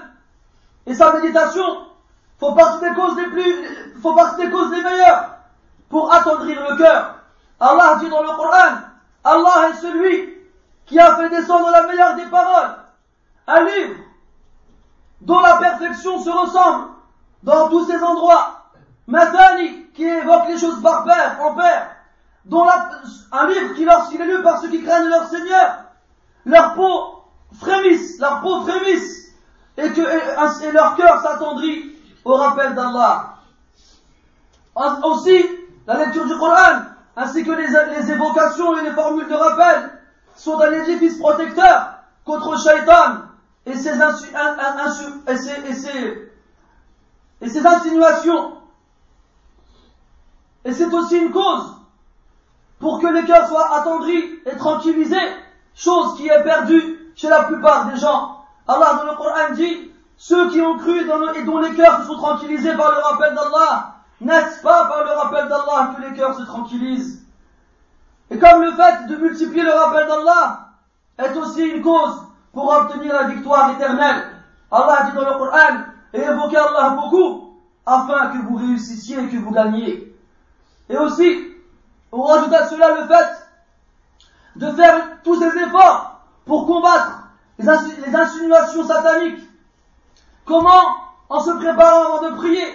et 0.86 0.94
sa 0.94 1.12
méditation 1.12 1.62
font 2.38 2.54
partie 2.54 2.84
des 2.84 2.94
causes 2.94 3.16
les 3.16 3.26
plus, 3.26 4.00
font 4.02 4.14
partie 4.14 4.44
des 4.44 4.50
causes 4.50 4.70
les 4.72 4.82
meilleures. 4.82 5.30
Pour 5.88 6.12
attendrir 6.12 6.60
le 6.68 6.76
cœur. 6.76 7.14
Allah 7.60 7.96
dit 8.00 8.08
dans 8.08 8.22
le 8.22 8.30
Coran, 8.30 8.78
Allah 9.22 9.68
est 9.70 9.76
celui 9.80 10.34
qui 10.86 10.98
a 10.98 11.16
fait 11.16 11.30
descendre 11.30 11.70
la 11.70 11.86
meilleure 11.86 12.16
des 12.16 12.26
paroles, 12.26 12.76
un 13.46 13.64
livre 13.64 13.96
dont 15.20 15.40
la 15.40 15.56
perfection 15.56 16.18
se 16.18 16.30
ressemble 16.30 16.88
dans 17.42 17.68
tous 17.68 17.86
ces 17.86 18.02
endroits. 18.02 18.64
Mathani, 19.06 19.86
qui 19.94 20.04
évoque 20.04 20.48
les 20.48 20.58
choses 20.58 20.82
par 20.82 21.04
père, 21.04 21.38
en 21.42 21.54
père, 21.54 21.90
dont 22.44 22.66
un 23.32 23.46
livre 23.46 23.74
qui, 23.74 23.84
lorsqu'il 23.84 24.20
est 24.20 24.26
lu 24.26 24.42
par 24.42 24.60
ceux 24.60 24.68
qui 24.68 24.82
craignent 24.82 25.08
leur 25.08 25.28
Seigneur, 25.28 25.84
leur 26.44 26.74
peau 26.74 27.22
frémisse, 27.58 28.18
leur 28.18 28.40
peau 28.40 28.62
frémisse, 28.62 29.32
et 29.76 29.90
que 29.90 30.64
et, 30.64 30.72
leur 30.72 30.96
cœur 30.96 31.20
s'attendrit 31.22 31.93
au 32.24 32.34
rappel 32.34 32.74
d'Allah. 32.74 33.34
Aussi, 35.04 35.44
la 35.86 35.98
lecture 35.98 36.26
du 36.26 36.36
Coran, 36.36 36.82
ainsi 37.16 37.44
que 37.44 37.52
les, 37.52 38.10
évocations 38.10 38.78
et 38.78 38.82
les 38.82 38.92
formules 38.92 39.28
de 39.28 39.34
rappel, 39.34 39.92
sont 40.34 40.60
un 40.60 40.72
édifice 40.72 41.18
protecteur 41.18 41.98
contre 42.24 42.58
Shaitan 42.60 43.18
et 43.66 43.74
ses, 43.74 43.94
et 43.94 45.36
ses, 45.74 46.30
et 47.40 47.48
ses 47.48 47.66
insinuations 47.66 48.64
et 50.64 50.72
c'est 50.72 50.92
aussi 50.92 51.16
une 51.16 51.30
cause 51.30 51.74
pour 52.78 53.00
que 53.00 53.06
les 53.06 53.24
cœurs 53.24 53.48
soient 53.48 53.76
attendris 53.76 54.40
et 54.46 54.56
tranquillisés, 54.56 55.16
chose 55.74 56.16
qui 56.16 56.28
est 56.28 56.42
perdue 56.42 57.12
chez 57.14 57.28
la 57.28 57.44
plupart 57.44 57.86
des 57.86 57.96
gens. 57.98 58.44
Allah 58.66 58.94
dans 58.94 59.10
le 59.10 59.16
Coran 59.16 59.52
dit, 59.54 59.92
ceux 60.16 60.50
qui 60.50 60.60
ont 60.60 60.78
cru 60.78 61.00
et 61.00 61.44
dont 61.44 61.58
les 61.58 61.74
cœurs 61.74 62.00
se 62.00 62.06
sont 62.06 62.16
tranquillisés 62.16 62.74
par 62.74 62.92
le 62.92 62.98
rappel 62.98 63.34
d'Allah, 63.34 63.96
n'est-ce 64.20 64.62
pas 64.62 64.86
par 64.86 65.04
le 65.04 65.10
rappel 65.10 65.48
d'Allah 65.48 65.94
que 65.96 66.02
les 66.02 66.16
cœurs 66.16 66.36
se 66.36 66.44
tranquillisent? 66.44 67.24
Et 68.30 68.38
comme 68.38 68.62
le 68.62 68.72
fait 68.72 69.06
de 69.08 69.16
multiplier 69.16 69.62
le 69.62 69.72
rappel 69.72 70.06
d'Allah 70.06 70.68
est 71.18 71.36
aussi 71.36 71.62
une 71.62 71.82
cause 71.82 72.22
pour 72.52 72.70
obtenir 72.72 73.12
la 73.12 73.24
victoire 73.24 73.70
éternelle, 73.72 74.30
Allah 74.70 75.06
dit 75.06 75.16
dans 75.16 75.24
le 75.24 75.38
Coran, 75.38 75.84
et 76.12 76.20
évoquez 76.20 76.56
Allah 76.56 76.90
beaucoup, 76.90 77.58
afin 77.86 78.28
que 78.28 78.38
vous 78.38 78.56
réussissiez 78.56 79.18
et 79.18 79.28
que 79.28 79.36
vous 79.36 79.50
gagniez. 79.50 80.16
Et 80.88 80.96
aussi, 80.96 81.52
on 82.12 82.22
rajoute 82.22 82.52
à 82.52 82.68
cela 82.68 83.00
le 83.00 83.06
fait 83.06 83.48
de 84.56 84.70
faire 84.72 85.22
tous 85.22 85.40
ces 85.40 85.58
efforts 85.58 86.20
pour 86.46 86.66
combattre 86.66 87.28
les, 87.58 87.68
insinuations 87.68 88.86
sataniques. 88.86 89.43
Comment 90.46 90.96
En 91.28 91.40
se 91.40 91.50
préparant 91.52 92.16
avant 92.16 92.30
de 92.30 92.36
prier. 92.36 92.66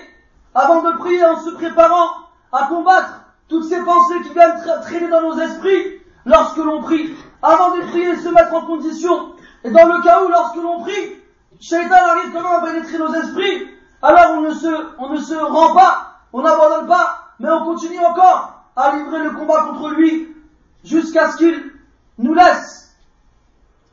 Avant 0.56 0.82
de 0.82 0.98
prier, 0.98 1.24
en 1.24 1.40
se 1.40 1.52
préparant 1.52 2.10
à 2.52 2.66
combattre 2.68 3.22
toutes 3.48 3.66
ces 3.66 3.82
pensées 3.82 4.22
qui 4.24 4.34
viennent 4.34 4.62
traîner 4.82 5.08
dans 5.08 5.22
nos 5.22 5.40
esprits 5.40 6.02
lorsque 6.26 6.58
l'on 6.58 6.82
prie. 6.82 7.16
Avant 7.42 7.76
de 7.76 7.82
prier, 7.82 8.16
se 8.18 8.30
mettre 8.30 8.54
en 8.54 8.66
condition. 8.66 9.34
Et 9.64 9.72
dans 9.72 9.88
le 9.88 10.02
cas 10.02 10.24
où, 10.24 10.30
lorsque 10.30 10.56
l'on 10.56 10.82
prie, 10.82 11.16
Shaitan 11.60 11.96
arrive 11.96 12.36
à 12.38 12.62
pénétrer 12.66 12.98
nos 12.98 13.14
esprits, 13.14 13.68
alors 14.02 14.38
on 14.38 14.42
ne 14.42 15.20
se, 15.20 15.36
rend 15.36 15.76
pas, 15.76 16.22
on 16.34 16.42
n'abandonne 16.42 16.88
pas, 16.88 17.34
mais 17.40 17.50
on 17.50 17.66
continue 17.66 18.00
encore 18.00 18.64
à 18.76 18.96
livrer 18.96 19.24
le 19.24 19.32
combat 19.32 19.64
contre 19.64 19.90
lui 19.90 20.36
jusqu'à 20.84 21.32
ce 21.32 21.38
qu'il 21.38 21.72
nous 22.18 22.34
laisse. 22.34 22.96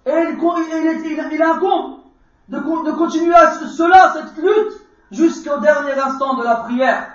Et 0.07 0.13
il, 0.13 0.39
il, 0.39 1.33
il 1.33 1.43
incombe 1.43 2.06
de, 2.49 2.59
de 2.59 2.93
continuer 2.93 3.35
à 3.35 3.53
cela, 3.53 4.13
cette 4.15 4.37
lutte, 4.37 4.81
jusqu'au 5.11 5.59
dernier 5.59 5.93
instant 5.99 6.35
de 6.35 6.45
la 6.45 6.57
prière. 6.57 7.09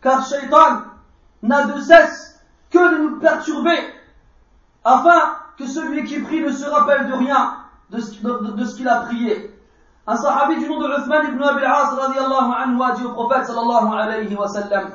Car 0.00 0.24
Shaitan 0.26 0.82
n'a 1.42 1.66
de 1.66 1.80
cesse 1.80 2.40
que 2.70 2.78
de 2.78 3.02
nous 3.02 3.18
perturber, 3.18 3.78
afin 4.84 5.36
que 5.58 5.66
celui 5.66 6.04
qui 6.04 6.18
prie 6.20 6.40
ne 6.40 6.50
se 6.50 6.64
rappelle 6.66 7.06
de 7.08 7.12
rien 7.14 7.56
de 7.90 8.00
ce, 8.00 8.12
ce 8.14 8.76
qu'il 8.76 8.88
a 8.88 9.00
prié. 9.02 9.48
Un 10.06 10.16
sahabi 10.16 10.58
du 10.58 10.68
nom 10.68 10.80
de 10.80 10.88
Uthman 10.98 11.28
ibn 11.28 11.42
Abi 11.42 11.62
radiallahu 11.64 12.52
anhu 12.52 12.82
a 12.82 12.92
dit 12.92 13.04
au 13.04 13.10
prophète 13.12 13.46
sallallahu 13.46 13.94
alayhi 13.94 14.34
wa 14.34 14.48
sallam, 14.48 14.90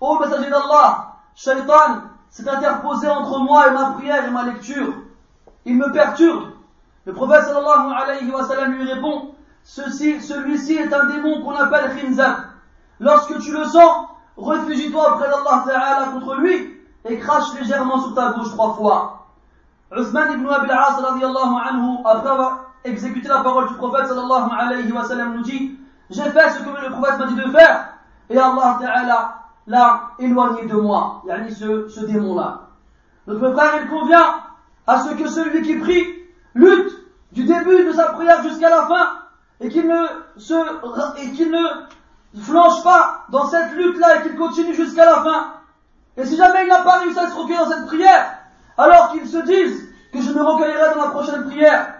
Ô 0.00 0.18
messager 0.18 0.50
d'Allah, 0.50 1.16
Shaitan 1.34 2.02
s'est 2.30 2.48
interposé 2.48 3.08
entre 3.08 3.38
moi 3.40 3.68
et 3.68 3.70
ma 3.72 3.90
prière 3.92 4.24
et 4.26 4.30
ma 4.30 4.44
lecture. 4.44 4.94
Il 5.64 5.76
me 5.76 5.90
perturbe. 5.90 6.53
Le 7.06 7.12
prophète 7.12 7.44
sallallahu 7.44 7.92
alayhi 7.92 8.30
wa 8.30 8.44
sallam 8.44 8.72
lui 8.72 8.90
répond, 8.90 9.34
Ceci, 9.64 10.20
celui-ci 10.20 10.74
est 10.74 10.92
un 10.92 11.06
démon 11.06 11.42
qu'on 11.42 11.54
appelle 11.54 11.96
Khinzan. 11.96 12.36
Lorsque 13.00 13.38
tu 13.40 13.52
le 13.52 13.64
sens, 13.64 14.08
réfugie-toi 14.36 15.14
auprès 15.14 15.28
d'Allah 15.28 15.64
Ta'ala 15.66 16.06
contre 16.12 16.36
lui 16.36 16.80
et 17.06 17.18
crache 17.18 17.54
légèrement 17.58 17.98
sur 17.98 18.14
ta 18.14 18.32
bouche 18.32 18.50
trois 18.50 18.74
fois. 18.74 19.26
Uthman 19.90 20.32
ibn 20.32 20.48
Abi 20.48 20.70
al-As 20.70 21.00
radiallahu 21.00 21.56
anhu, 21.68 21.98
après 22.04 22.28
avoir 22.28 22.72
exécuté 22.84 23.28
la 23.28 23.40
parole 23.40 23.68
du 23.68 23.74
prophète 23.74 24.06
sallallahu 24.06 24.50
alayhi 24.58 24.92
wa 24.92 25.04
sallam, 25.04 25.34
nous 25.34 25.42
dit, 25.42 25.78
j'ai 26.10 26.22
fait 26.30 26.50
ce 26.50 26.58
que 26.58 26.68
le 26.68 26.90
prophète 26.90 27.18
m'a 27.18 27.26
dit 27.26 27.34
de 27.36 27.50
faire 27.50 27.88
et 28.28 28.38
Allah 28.38 28.78
Ta'ala 28.80 29.34
là, 29.66 30.10
éloigné 30.18 30.66
de 30.66 30.76
moi, 30.76 31.22
yani 31.26 31.50
ce, 31.52 31.88
ce 31.88 32.00
démon-là. 32.04 32.60
Notre 33.26 33.52
frère, 33.52 33.80
il 33.82 33.88
convient 33.88 34.26
à 34.86 35.00
ce 35.00 35.14
que 35.14 35.26
celui 35.26 35.62
qui 35.62 35.76
prie 35.76 36.23
lutte 36.54 36.92
du 37.32 37.44
début 37.44 37.84
de 37.84 37.92
sa 37.92 38.12
prière 38.12 38.42
jusqu'à 38.42 38.70
la 38.70 38.86
fin 38.86 39.08
et 39.60 39.68
qu'il 39.68 39.86
ne 39.86 40.06
se, 40.36 40.54
et 41.20 41.32
qu'il 41.32 41.50
ne 41.50 42.40
flanche 42.40 42.82
pas 42.82 43.24
dans 43.30 43.46
cette 43.46 43.72
lutte-là 43.72 44.16
et 44.16 44.22
qu'il 44.22 44.36
continue 44.36 44.74
jusqu'à 44.74 45.04
la 45.04 45.22
fin. 45.22 45.52
Et 46.16 46.24
si 46.24 46.36
jamais 46.36 46.64
il 46.64 46.68
n'a 46.68 46.82
pas 46.82 46.98
réussi 46.98 47.18
à 47.18 47.28
se 47.28 47.34
recueillir 47.34 47.64
dans 47.64 47.72
cette 47.72 47.86
prière, 47.86 48.38
alors 48.76 49.12
qu'il 49.12 49.26
se 49.26 49.38
dise 49.38 49.88
que 50.12 50.20
je 50.20 50.32
me 50.32 50.42
recueillerai 50.42 50.94
dans 50.94 51.02
la 51.02 51.10
prochaine 51.10 51.44
prière 51.44 51.94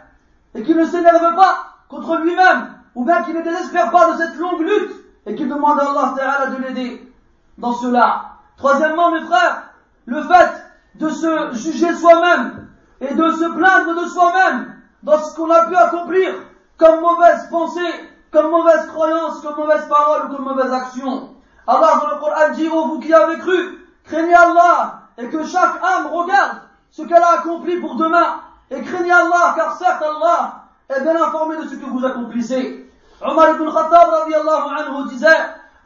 et 0.54 0.62
qu'il 0.62 0.76
ne 0.76 0.86
s'énerve 0.86 1.34
pas 1.34 1.74
contre 1.88 2.16
lui-même 2.18 2.74
ou 2.94 3.04
bien 3.04 3.22
qu'il 3.22 3.34
ne 3.34 3.42
désespère 3.42 3.90
pas 3.90 4.12
de 4.12 4.18
cette 4.18 4.36
longue 4.36 4.60
lutte 4.60 4.92
et 5.26 5.34
qu'il 5.34 5.48
demande 5.48 5.80
à 5.80 5.90
Allah 5.90 6.46
de 6.50 6.62
l'aider 6.62 7.12
dans 7.58 7.72
cela. 7.72 8.30
Troisièmement, 8.56 9.10
mes 9.10 9.22
frères, 9.22 9.70
le 10.06 10.22
fait 10.22 10.50
de 10.96 11.08
se 11.08 11.54
juger 11.54 11.92
soi-même 11.94 12.63
et 13.00 13.14
de 13.14 13.30
se 13.30 13.54
plaindre 13.54 14.02
de 14.02 14.08
soi-même 14.08 14.74
dans 15.02 15.18
ce 15.18 15.34
qu'on 15.36 15.50
a 15.50 15.66
pu 15.66 15.76
accomplir 15.76 16.34
comme 16.76 17.00
mauvaise 17.00 17.48
pensée, 17.50 18.10
comme 18.30 18.50
mauvaise 18.50 18.86
croyance, 18.88 19.40
comme 19.40 19.56
mauvaise 19.56 19.86
parole 19.88 20.26
ou 20.26 20.36
comme 20.36 20.44
mauvaise 20.44 20.72
action. 20.72 21.30
Allah 21.66 22.00
dans 22.00 22.14
le 22.14 22.20
Coran 22.20 22.52
dit, 22.54 22.68
oh 22.72 22.86
vous 22.88 23.00
qui 23.00 23.12
avez 23.12 23.38
cru, 23.38 23.86
craignez 24.04 24.34
Allah 24.34 25.00
et 25.18 25.28
que 25.28 25.44
chaque 25.44 25.82
âme 25.82 26.08
regarde 26.12 26.58
ce 26.90 27.02
qu'elle 27.02 27.22
a 27.22 27.40
accompli 27.40 27.80
pour 27.80 27.96
demain 27.96 28.40
et 28.70 28.80
craignez 28.82 29.12
Allah 29.12 29.54
car 29.56 29.76
certes 29.76 30.02
Allah 30.02 30.64
est 30.88 31.00
bien 31.00 31.22
informé 31.22 31.56
de 31.56 31.68
ce 31.68 31.76
que 31.76 31.86
vous 31.86 32.04
accomplissez. 32.04 32.90
Omar 33.22 33.50
ibn 33.50 33.70
Khattab 33.70 34.28
anhu 34.28 35.08
disait, 35.08 35.28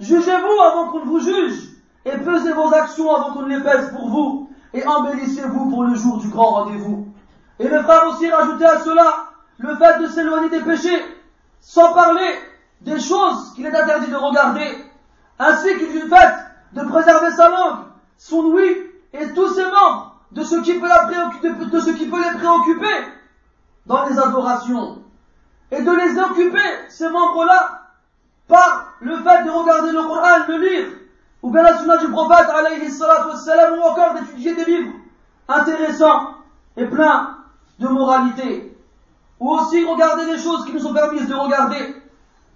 Jugez-vous 0.01 0.61
avant 0.63 0.89
qu'on 0.89 1.01
ne 1.01 1.05
vous 1.05 1.21
juge, 1.21 1.71
et 2.05 2.17
pesez 2.19 2.53
vos 2.53 2.73
actions 2.73 3.15
avant 3.15 3.33
qu'on 3.33 3.43
ne 3.43 3.57
les 3.57 3.63
pèse 3.63 3.91
pour 3.91 4.09
vous, 4.09 4.48
et 4.75 4.87
embellissez-vous 4.87 5.71
pour 5.71 5.85
le 5.85 5.95
jour 5.95 6.19
du 6.19 6.29
grand 6.29 6.51
rendez-vous. 6.51 7.09
Et 7.59 7.69
le 7.69 7.83
frère 7.83 8.07
aussi 8.09 8.31
rajoutait 8.31 8.67
à 8.67 8.81
cela 8.81 9.31
le 9.59 9.75
fait 9.77 10.01
de 10.01 10.07
s'éloigner 10.07 10.49
des 10.51 10.61
péchés, 10.61 11.03
sans 11.61 11.93
parler 11.93 12.39
des 12.81 13.01
choses 13.01 13.53
qu'il 13.55 13.67
est 13.67 13.75
interdit 13.75 14.11
de 14.11 14.17
regarder, 14.17 14.85
ainsi 15.39 15.75
que 15.75 15.93
du 15.93 16.09
fait 16.09 16.35
de 16.73 16.83
préserver 16.83 17.31
sa 17.33 17.49
langue, 17.49 17.85
son 18.17 18.45
ouïe 18.45 18.77
et 19.13 19.33
tous 19.33 19.55
ses 19.55 19.65
membres 19.65 20.17
de 20.33 20.45
ce 20.45 20.57
qui 20.61 20.75
peut, 20.75 20.87
les 20.87 22.39
préoccuper 22.39 23.07
dans 23.87 24.05
les 24.07 24.19
adorations, 24.19 25.03
et 25.71 25.83
de 25.83 25.91
les 25.91 26.19
occuper, 26.19 26.69
ces 26.89 27.09
membres-là, 27.09 27.83
par 28.47 28.95
le 29.01 29.17
fait 29.17 29.45
de 29.45 29.51
regarder 29.51 29.93
le 29.93 30.03
Coran, 30.03 30.47
de 30.49 30.55
lire, 30.55 30.87
ou 31.49 31.51
bien 31.51 31.63
la 31.63 31.79
sunna 31.79 31.97
du 31.97 32.09
prophète, 32.09 32.47
ou 32.51 33.81
encore 33.81 34.15
d'étudier 34.15 34.55
des 34.55 34.67
livres 34.67 34.93
intéressants 35.49 36.35
et 36.77 36.85
pleins 36.85 37.39
de 37.79 37.89
moralité, 37.89 38.77
ou 39.41 39.53
aussi 39.53 39.83
regarder 39.83 40.27
des 40.27 40.37
choses 40.37 40.67
qui 40.67 40.75
nous 40.75 40.79
sont 40.79 40.93
permises 40.93 41.27
de 41.27 41.35
regarder, 41.35 42.03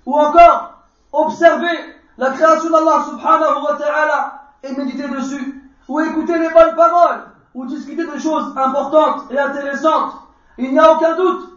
ou 0.05 0.14
encore 0.14 0.74
observer 1.11 1.74
la 2.18 2.33
création 2.33 2.68
d'Allah 2.68 3.07
subhanahu 3.09 3.62
wa 3.64 3.76
ta'ala 3.78 4.42
et 4.62 4.76
méditer 4.76 5.09
dessus, 5.09 5.70
ou 5.88 5.98
écouter 6.00 6.38
les 6.38 6.50
bonnes 6.50 6.76
paroles, 6.76 7.24
ou 7.55 7.64
discuter 7.64 8.05
des 8.07 8.20
choses 8.20 8.52
importantes 8.59 9.22
et 9.31 9.38
intéressantes. 9.38 10.16
Il 10.59 10.70
n'y 10.70 10.78
a 10.78 10.92
aucun 10.92 11.16
doute 11.16 11.48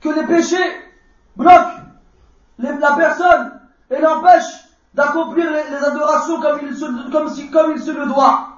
que 0.00 0.08
les 0.08 0.26
péchés 0.26 0.80
bloquent 1.36 1.82
la 2.58 2.92
personne 2.96 3.60
et 3.90 4.00
l'empêche 4.00 4.63
d'accomplir 4.94 5.50
les, 5.50 5.84
adorations 5.84 6.40
comme 6.40 6.60
il, 6.62 6.76
se, 6.76 6.84
comme, 7.50 7.72
il 7.72 7.82
se 7.82 7.90
le 7.90 8.06
doit. 8.06 8.48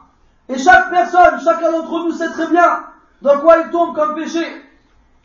Et 0.48 0.58
chaque 0.58 0.90
personne, 0.90 1.40
chacun 1.42 1.72
d'entre 1.72 2.04
nous 2.04 2.12
sait 2.12 2.30
très 2.30 2.46
bien 2.48 2.84
dans 3.22 3.40
quoi 3.40 3.58
il 3.58 3.70
tombe 3.70 3.94
comme 3.94 4.14
péché. 4.14 4.44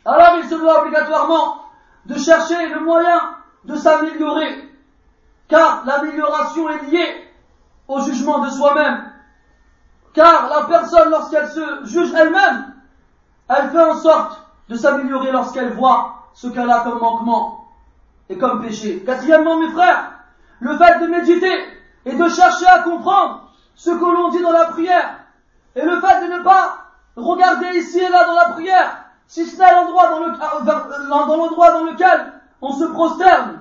Alors 0.04 0.38
il 0.38 0.48
se 0.48 0.54
doit 0.54 0.80
obligatoirement 0.80 1.62
de 2.06 2.18
chercher 2.18 2.68
le 2.68 2.80
moyen 2.80 3.20
de 3.64 3.76
s'améliorer. 3.76 4.68
Car 5.48 5.84
l'amélioration 5.84 6.68
est 6.70 6.86
liée 6.86 7.30
au 7.86 8.00
jugement 8.00 8.40
de 8.40 8.50
soi-même. 8.50 9.12
Car 10.14 10.48
la 10.48 10.64
personne, 10.64 11.10
lorsqu'elle 11.10 11.48
se 11.48 11.84
juge 11.84 12.12
elle-même, 12.14 12.74
elle 13.48 13.70
fait 13.70 13.84
en 13.84 13.96
sorte 13.96 14.42
de 14.68 14.76
s'améliorer 14.76 15.30
lorsqu'elle 15.30 15.74
voit 15.74 16.28
ce 16.32 16.48
qu'elle 16.48 16.70
a 16.70 16.80
comme 16.80 16.98
manquement 16.98 17.68
et 18.28 18.38
comme 18.38 18.62
péché. 18.62 19.02
Quatrièmement, 19.04 19.58
mes 19.58 19.70
frères, 19.70 20.21
le 20.62 20.76
fait 20.78 21.00
de 21.00 21.06
méditer 21.08 21.66
et 22.04 22.14
de 22.14 22.28
chercher 22.28 22.66
à 22.66 22.82
comprendre 22.82 23.50
ce 23.74 23.90
que 23.90 24.04
l'on 24.04 24.28
dit 24.28 24.40
dans 24.40 24.52
la 24.52 24.66
prière, 24.66 25.18
et 25.74 25.82
le 25.82 26.00
fait 26.00 26.26
de 26.26 26.32
ne 26.32 26.42
pas 26.42 26.78
regarder 27.16 27.78
ici 27.78 27.98
et 27.98 28.08
là 28.08 28.24
dans 28.26 28.34
la 28.34 28.48
prière, 28.50 29.04
si 29.26 29.44
ce 29.44 29.58
n'est 29.58 29.72
l'endroit 29.72 30.08
dans, 30.08 30.22
euh, 30.22 31.08
dans 31.08 31.36
l'endroit 31.36 31.72
dans 31.72 31.84
lequel 31.84 32.32
on 32.60 32.72
se 32.72 32.84
prosterne, 32.84 33.60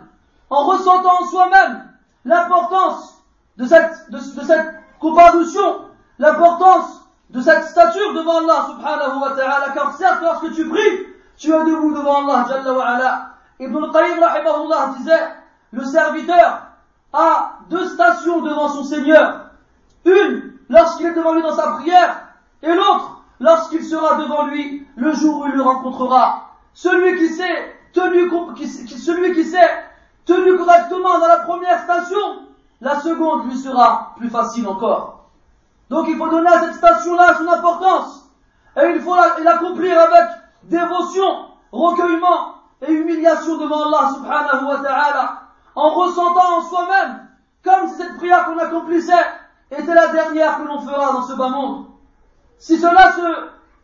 en 0.52 0.66
ressentant 0.66 1.22
en 1.22 1.26
soi-même 1.26 1.90
l'importance 2.24 3.24
de 3.58 3.66
cette, 3.66 4.12
de, 4.12 4.20
cette 4.20 4.76
comparution, 5.00 5.86
l'importance 6.20 7.10
de 7.32 7.42
cette 7.42 7.64
stature 7.64 8.14
devant 8.14 8.40
Allah 8.40 8.68
subhanahu 8.68 9.22
wa 9.22 9.32
ta'ala, 9.32 9.72
car 9.74 9.96
certes 9.98 10.22
lorsque 10.22 10.54
tu 10.54 10.70
pries, 10.70 11.08
tu 11.36 11.52
es 11.52 11.64
debout 11.64 11.94
devant 11.94 12.28
Allah 12.28 12.46
jalla 12.48 12.74
wa 12.74 12.86
ala, 12.86 13.28
Ibn 13.60 13.86
al-Qayyim 13.86 14.20
rahimahullah 14.20 14.94
disait, 15.00 15.30
le 15.72 15.84
serviteur 15.84 16.71
a 17.14 17.60
deux 17.70 17.88
stations 17.90 18.42
devant 18.42 18.70
son 18.70 18.84
Seigneur. 18.84 19.52
Une, 20.06 20.54
lorsqu'il 20.70 21.08
est 21.08 21.14
devant 21.14 21.34
lui 21.34 21.42
dans 21.42 21.56
sa 21.56 21.74
prière, 21.74 22.28
et 22.64 22.74
l'autre 22.74 23.22
lorsqu'il 23.40 23.84
sera 23.84 24.16
devant 24.16 24.46
lui 24.46 24.88
le 24.96 25.14
jour 25.14 25.42
où 25.42 25.48
il 25.48 25.54
le 25.54 25.62
rencontrera. 25.62 26.52
Celui 26.74 27.18
qui 27.18 27.34
s'est 27.34 27.76
tenu, 27.94 28.30
celui 28.88 29.34
qui 29.34 29.44
s'est 29.44 29.84
tenu 30.26 30.58
correctement 30.58 31.20
dans 31.20 31.28
la 31.28 31.40
première 31.40 31.84
station, 31.84 32.48
la 32.80 33.00
seconde 33.00 33.48
lui 33.48 33.58
sera 33.58 34.14
plus 34.18 34.30
facile 34.30 34.68
encore. 34.68 35.26
Donc 35.90 36.08
il 36.08 36.18
faut 36.18 36.30
donner 36.30 36.50
à 36.50 36.62
cette 36.62 36.76
station-là 36.76 37.36
son 37.38 37.48
importance. 37.48 38.30
Et 38.82 38.94
il 38.96 39.02
faut 39.02 39.16
l'accomplir 39.44 40.00
avec 40.00 40.30
dévotion, 40.64 41.48
recueillement 41.72 42.56
et 42.82 42.92
humiliation 42.92 43.58
devant 43.58 43.86
Allah 43.86 44.12
subhanahu 44.14 44.66
wa 44.66 44.78
ta'ala, 44.78 45.42
en 45.76 45.90
ressentant 45.90 46.58
en 46.58 46.62
soi-même, 46.62 47.28
comme 47.64 47.88
si 47.90 47.96
cette 47.96 48.18
prière 48.18 48.46
qu'on 48.46 48.58
accomplissait 48.58 49.26
était 49.72 49.94
la 49.94 50.08
dernière 50.08 50.58
que 50.58 50.68
l'on 50.68 50.82
fera 50.82 51.14
dans 51.14 51.24
ce 51.24 51.34
bas 51.34 51.50
monde. 51.50 51.86
Si 52.58 52.78
cela 52.78 53.12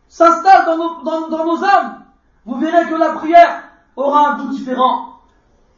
s'installe 0.08 0.66
dans 0.66 0.76
nos, 0.76 1.02
dans, 1.02 1.28
dans 1.28 1.44
nos 1.44 1.64
âmes, 1.64 2.04
vous 2.44 2.58
verrez 2.58 2.86
que 2.88 2.94
la 2.94 3.10
prière 3.10 3.62
aura 3.96 4.30
un 4.30 4.36
goût 4.38 4.48
différent. 4.48 5.08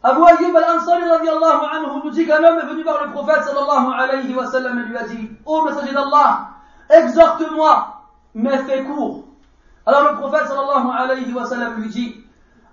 Abu 0.02 0.20
Ayyub 0.22 0.56
al-Ansari 0.56 1.08
radiallahu 1.08 1.64
anhu 1.72 2.00
nous 2.04 2.10
dit 2.10 2.26
qu'un 2.26 2.42
homme 2.42 2.58
est 2.58 2.66
venu 2.66 2.82
voir 2.82 3.04
le 3.04 3.10
prophète 3.10 3.44
sallallahu 3.44 3.92
alayhi 3.98 4.34
wa 4.34 4.46
sallam 4.46 4.78
et 4.78 4.82
lui 4.84 4.96
a 4.96 5.02
dit 5.04 5.30
Ô 5.44 5.62
messager 5.62 5.92
d'Allah, 5.92 6.48
exhorte-moi, 6.88 8.02
mais 8.34 8.58
fais 8.58 8.84
court. 8.84 9.24
Alors 9.84 10.12
le 10.12 10.18
prophète 10.18 10.46
sallallahu 10.46 10.88
alayhi 10.96 11.32
wa 11.34 11.44
sallam 11.44 11.74
lui 11.82 11.88
dit 11.90 12.24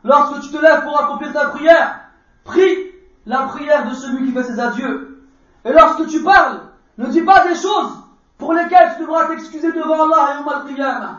Lorsque 0.03 0.41
tu 0.41 0.51
te 0.51 0.57
lèves 0.61 0.83
pour 0.83 0.97
accomplir 1.01 1.33
ta 1.33 1.49
prière, 1.49 1.99
prie 2.45 2.86
la 3.27 3.39
prière 3.43 3.87
de 3.89 3.93
celui 3.93 4.25
qui 4.25 4.31
fait 4.31 4.43
ses 4.43 4.59
adieux. 4.59 5.21
Et 5.65 5.73
lorsque 5.73 6.07
tu 6.07 6.23
parles, 6.23 6.61
ne 6.97 7.07
dis 7.07 7.21
pas 7.21 7.45
des 7.47 7.55
choses 7.55 7.91
pour 8.37 8.53
lesquelles 8.53 8.93
tu 8.95 9.01
devras 9.01 9.27
t'excuser 9.27 9.71
devant 9.73 10.05
Allah 10.05 10.39
et 10.39 10.43
mal 10.43 11.17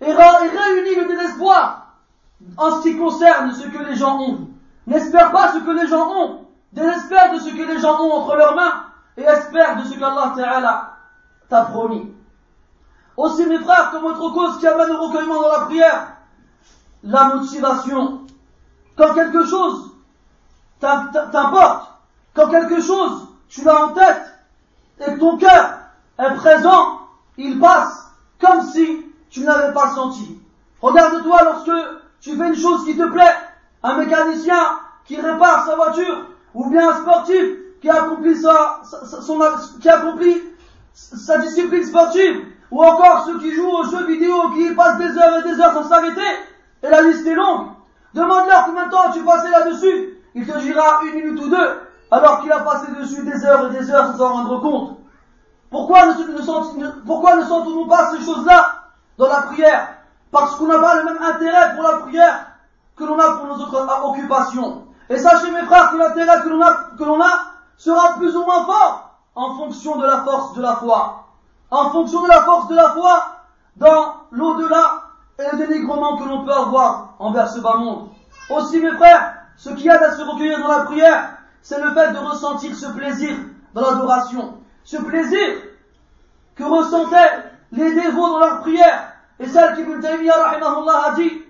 Et 0.00 0.12
réunis 0.12 0.94
le 0.94 1.08
désespoir 1.08 1.96
en 2.56 2.70
ce 2.70 2.82
qui 2.82 2.96
concerne 2.96 3.52
ce 3.52 3.66
que 3.66 3.82
les 3.82 3.96
gens 3.96 4.20
ont. 4.20 4.48
N'espère 4.86 5.32
pas 5.32 5.52
ce 5.52 5.58
que 5.58 5.70
les 5.70 5.88
gens 5.88 6.08
ont. 6.08 6.46
Désespère 6.72 7.32
de 7.32 7.40
ce 7.40 7.50
que 7.50 7.72
les 7.72 7.80
gens 7.80 8.00
ont 8.00 8.12
entre 8.12 8.36
leurs 8.36 8.54
mains 8.54 8.84
et 9.16 9.22
espère 9.22 9.82
de 9.82 9.84
ce 9.84 9.98
qu'Allah 9.98 10.32
Ta'ala 10.36 10.96
t'a 11.48 11.62
promis. 11.62 12.12
Aussi 13.16 13.46
mes 13.46 13.58
frères, 13.58 13.90
comme 13.90 14.04
autre 14.04 14.30
cause 14.30 14.58
qui 14.58 14.66
amène 14.66 14.90
au 14.90 15.06
recueillement 15.06 15.40
dans 15.40 15.52
la 15.52 15.64
prière, 15.64 16.08
la 17.02 17.34
motivation. 17.34 18.20
Quand 18.96 19.14
quelque 19.14 19.44
chose 19.44 19.95
t'importe, 21.32 21.90
quand 22.34 22.48
quelque 22.48 22.80
chose 22.80 23.28
tu 23.48 23.64
l'as 23.64 23.86
en 23.86 23.88
tête 23.92 24.22
et 25.00 25.12
que 25.12 25.18
ton 25.18 25.36
cœur 25.36 25.78
est 26.18 26.34
présent, 26.34 27.00
il 27.36 27.58
passe 27.58 28.10
comme 28.40 28.62
si 28.62 29.06
tu 29.30 29.40
n'avais 29.40 29.72
pas 29.72 29.90
senti. 29.90 30.38
Regarde-toi 30.80 31.42
lorsque 31.44 31.72
tu 32.20 32.36
fais 32.36 32.48
une 32.48 32.56
chose 32.56 32.84
qui 32.84 32.96
te 32.96 33.04
plaît, 33.04 33.34
un 33.82 33.96
mécanicien 33.98 34.78
qui 35.04 35.20
répare 35.20 35.66
sa 35.66 35.76
voiture, 35.76 36.26
ou 36.54 36.70
bien 36.70 36.90
un 36.90 37.00
sportif 37.00 37.44
qui 37.80 37.88
accomplit 37.90 38.36
sa, 38.36 38.80
discipline 41.38 41.84
sportive, 41.84 42.46
ou 42.70 42.82
encore 42.82 43.26
ceux 43.26 43.38
qui 43.38 43.54
jouent 43.54 43.70
aux 43.70 43.84
jeux 43.84 44.06
vidéo, 44.06 44.50
qui 44.54 44.74
passent 44.74 44.98
des 44.98 45.16
heures 45.16 45.38
et 45.38 45.48
des 45.48 45.60
heures 45.60 45.72
sans 45.72 45.88
s'arrêter, 45.88 46.20
et 46.82 46.88
la 46.88 47.02
liste 47.02 47.26
est 47.26 47.34
longue. 47.34 47.68
Demande-leur 48.14 48.64
combien 48.66 48.86
de 48.86 48.90
temps 48.90 49.12
tu 49.12 49.22
passé 49.22 49.50
là-dessus. 49.50 50.15
Il 50.36 50.46
te 50.46 50.58
dira 50.58 51.00
une 51.02 51.14
minute 51.14 51.42
ou 51.44 51.48
deux, 51.48 51.80
alors 52.10 52.42
qu'il 52.42 52.52
a 52.52 52.60
passé 52.60 52.92
dessus 52.92 53.24
des 53.24 53.42
heures 53.46 53.68
et 53.68 53.78
des 53.78 53.90
heures 53.90 54.08
sans 54.08 54.18
s'en 54.18 54.32
rendre 54.34 54.60
compte. 54.60 54.98
Pourquoi 55.70 56.04
ne, 56.04 56.42
sentons-nous 56.42 57.86
pas 57.86 58.10
ces 58.10 58.22
choses-là 58.22 58.82
dans 59.16 59.28
la 59.28 59.42
prière? 59.42 59.88
Parce 60.30 60.56
qu'on 60.56 60.66
n'a 60.66 60.78
pas 60.78 60.96
le 60.96 61.04
même 61.04 61.22
intérêt 61.22 61.74
pour 61.74 61.84
la 61.84 61.96
prière 62.00 62.48
que 62.96 63.04
l'on 63.04 63.18
a 63.18 63.30
pour 63.38 63.46
nos 63.46 63.54
autres 63.54 63.88
occupations. 64.04 64.84
Et 65.08 65.16
sachez 65.16 65.50
mes 65.50 65.62
frères 65.62 65.90
que 65.92 65.96
l'intérêt 65.96 66.42
que 66.42 66.50
l'on 66.50 66.60
a, 66.60 66.74
que 66.98 67.04
l'on 67.04 67.22
a 67.22 67.30
sera 67.78 68.18
plus 68.18 68.36
ou 68.36 68.44
moins 68.44 68.66
fort 68.66 69.16
en 69.34 69.54
fonction 69.54 69.96
de 69.96 70.04
la 70.04 70.18
force 70.18 70.52
de 70.52 70.60
la 70.60 70.76
foi. 70.76 71.24
En 71.70 71.88
fonction 71.92 72.20
de 72.20 72.28
la 72.28 72.42
force 72.42 72.68
de 72.68 72.74
la 72.74 72.90
foi 72.90 73.22
dans 73.76 74.16
l'au-delà 74.32 75.02
et 75.38 75.56
le 75.56 75.66
dénigrement 75.66 76.18
que 76.18 76.24
l'on 76.24 76.44
peut 76.44 76.52
avoir 76.52 77.14
envers 77.20 77.48
ce 77.48 77.60
bas 77.60 77.78
monde. 77.78 78.10
Aussi 78.50 78.80
mes 78.80 78.92
frères, 78.92 79.35
ce 79.56 79.70
qui 79.70 79.88
aide 79.88 80.02
à 80.02 80.16
se 80.16 80.22
recueillir 80.22 80.58
dans 80.60 80.68
la 80.68 80.84
prière, 80.84 81.38
c'est 81.62 81.80
le 81.80 81.92
fait 81.92 82.12
de 82.12 82.18
ressentir 82.18 82.74
ce 82.74 82.86
plaisir 82.92 83.36
dans 83.74 83.82
l'adoration. 83.82 84.58
Ce 84.84 84.96
plaisir 84.98 85.62
que 86.54 86.64
ressentaient 86.64 87.52
les 87.72 87.94
dévots 87.94 88.28
dans 88.28 88.38
leur 88.38 88.60
prière. 88.60 89.12
Et 89.38 89.46
celle 89.46 89.74
qu'Ibn 89.74 90.00
Taymiyyah 90.00 90.34
a 90.34 91.14
dit, 91.14 91.42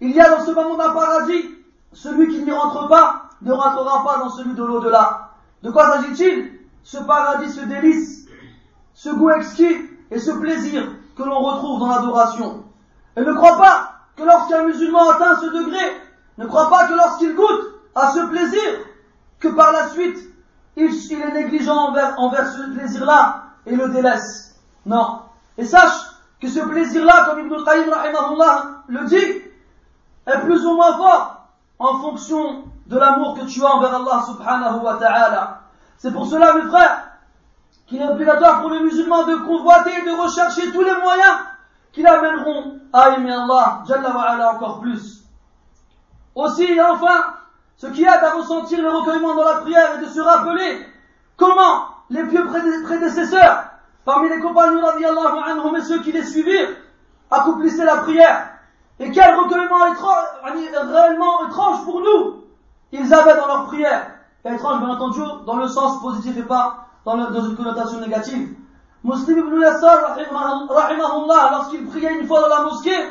il 0.00 0.10
y 0.10 0.20
a 0.20 0.28
dans 0.28 0.44
ce 0.44 0.52
bas 0.52 0.64
monde 0.64 0.80
un 0.80 0.92
paradis 0.92 1.56
celui 1.92 2.28
qui 2.28 2.42
n'y 2.42 2.52
rentre 2.52 2.88
pas 2.88 3.30
ne 3.42 3.52
rentrera 3.52 4.04
pas 4.04 4.18
dans 4.18 4.28
celui 4.28 4.54
de 4.54 4.62
l'au-delà. 4.62 5.30
De 5.62 5.70
quoi 5.70 5.92
s'agit-il? 5.92 6.52
Ce 6.82 6.98
paradis, 6.98 7.50
ce 7.50 7.60
délice, 7.60 8.28
ce 8.94 9.10
goût 9.10 9.30
exquis 9.30 9.76
et 10.10 10.18
ce 10.18 10.30
plaisir 10.30 10.88
que 11.16 11.22
l'on 11.22 11.40
retrouve 11.40 11.80
dans 11.80 11.88
l'adoration. 11.88 12.64
Et 13.16 13.22
ne 13.22 13.32
crois 13.32 13.56
pas 13.56 13.92
que 14.16 14.22
lorsqu'un 14.22 14.64
musulman 14.64 15.10
atteint 15.10 15.40
ce 15.40 15.46
degré, 15.46 15.80
ne 16.38 16.46
crois 16.46 16.70
pas 16.70 16.86
que 16.86 16.94
lorsqu'il 16.94 17.34
goûte 17.34 17.74
à 17.94 18.12
ce 18.12 18.20
plaisir, 18.26 18.62
que 19.40 19.48
par 19.48 19.72
la 19.72 19.88
suite, 19.88 20.18
il, 20.76 20.84
est 20.84 21.32
négligent 21.32 21.74
envers, 22.16 22.48
ce 22.48 22.70
plaisir-là 22.74 23.44
et 23.66 23.74
le 23.74 23.88
délaisse. 23.88 24.54
Non. 24.84 25.20
Et 25.56 25.64
sache 25.64 25.98
que 26.40 26.48
ce 26.48 26.60
plaisir-là, 26.60 27.26
comme 27.26 27.46
Ibn 27.46 27.64
Qayyim 27.64 27.90
le 28.88 29.04
dit, 29.06 29.42
est 30.26 30.38
plus 30.40 30.66
ou 30.66 30.74
moins 30.74 30.96
fort 30.96 31.48
en 31.78 31.98
fonction 32.00 32.64
de 32.86 32.98
l'amour 32.98 33.38
que 33.38 33.46
tu 33.46 33.64
as 33.64 33.74
envers 33.74 33.94
Allah 33.94 34.22
subhanahu 34.26 34.80
wa 34.82 34.94
ta'ala. 34.94 35.60
C'est 35.98 36.12
pour 36.12 36.26
cela, 36.26 36.54
mes 36.54 36.68
frères, 36.68 37.06
qu'il 37.86 38.00
est 38.02 38.08
obligatoire 38.08 38.60
pour 38.60 38.70
les 38.70 38.80
musulmans 38.80 39.24
de 39.24 39.36
convoiter 39.36 39.90
et 39.96 40.04
de 40.04 40.22
rechercher 40.22 40.72
tous 40.72 40.82
les 40.82 40.94
moyens 41.00 41.38
qui 41.92 42.02
l'amèneront 42.02 42.78
à 42.92 43.10
aimer 43.10 43.32
Allah, 43.32 43.82
Jalla 43.86 44.14
wa 44.14 44.22
ala, 44.22 44.54
encore 44.54 44.80
plus. 44.80 45.15
Aussi, 46.36 46.64
et 46.64 46.80
enfin, 46.82 47.34
ce 47.78 47.86
qui 47.88 48.02
aide 48.02 48.22
à 48.22 48.34
ressentir 48.34 48.82
le 48.82 48.90
recueillement 48.90 49.34
dans 49.34 49.44
la 49.44 49.56
prière 49.56 49.98
et 49.98 50.04
de 50.04 50.08
se 50.08 50.20
rappeler 50.20 50.86
comment 51.36 51.88
les 52.10 52.24
pieux 52.24 52.46
prédécesseurs, 52.84 53.64
parmi 54.04 54.28
les 54.28 54.40
compagnons 54.40 54.84
radiallahu 54.84 55.38
anhum 55.44 55.76
et 55.76 55.82
ceux 55.82 56.00
qui 56.02 56.12
les 56.12 56.24
suivirent, 56.24 56.76
accomplissaient 57.30 57.86
la 57.86 57.96
prière 57.96 58.50
et 59.00 59.10
quel 59.10 59.34
recueillement 59.34 59.78
réellement 60.92 61.48
étrange 61.48 61.84
pour 61.84 62.00
nous 62.00 62.42
ils 62.92 63.12
avaient 63.12 63.36
dans 63.36 63.46
leur 63.46 63.66
prière. 63.66 64.10
étrange, 64.44 64.78
bien 64.78 64.90
entendu, 64.90 65.20
dans 65.46 65.56
le 65.56 65.68
sens 65.68 66.00
positif 66.02 66.36
et 66.36 66.42
pas 66.42 66.86
dans, 67.04 67.16
une 67.16 67.56
connotation 67.56 68.00
négative. 68.00 68.54
Muslim 69.02 69.38
ibn 69.38 69.60
Yassar, 69.60 70.16
rahimahullah, 70.68 71.48
lorsqu'il 71.52 71.86
priait 71.86 72.18
une 72.18 72.26
fois 72.26 72.42
dans 72.42 72.48
la 72.48 72.62
mosquée, 72.62 73.10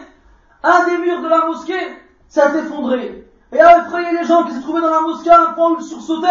un 0.64 0.86
des 0.86 0.98
murs 0.98 1.22
de 1.22 1.28
la 1.28 1.46
mosquée 1.46 2.05
s'est 2.36 2.60
effondré. 2.60 3.28
Et 3.52 3.60
a 3.60 3.80
effrayé 3.80 4.12
les 4.19 4.26
gens 4.26 4.43
qui 4.43 4.54
se 4.54 4.62
trouvaient 4.62 4.82
dans 4.82 4.89
la 4.89 5.02
mosquée 5.02 5.30
à 5.30 5.50
un 5.50 5.54
point 5.54 5.71
où 5.71 5.80
ils. 5.80 6.28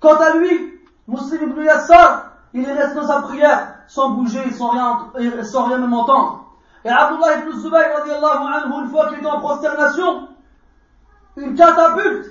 Quant 0.00 0.16
à 0.16 0.36
lui, 0.36 0.80
Muslim 1.08 1.50
ibn 1.50 1.62
Yassar, 1.62 2.30
il 2.54 2.68
est 2.68 2.72
resté 2.72 2.94
dans 2.94 3.06
sa 3.06 3.22
prière, 3.22 3.74
sans 3.88 4.10
bouger, 4.10 4.50
sans 4.52 4.68
rien, 4.68 5.10
sans 5.42 5.64
rien 5.64 5.78
même 5.78 5.92
entendre. 5.92 6.44
Et 6.84 6.88
Abdullah 6.88 7.38
ibn 7.38 7.58
Zubayr, 7.58 7.96
anhu, 7.96 8.84
une 8.84 8.90
fois 8.90 9.08
qu'il 9.08 9.18
était 9.18 9.26
en 9.26 9.40
prosternation, 9.40 10.28
une 11.36 11.54
catapulte 11.56 12.26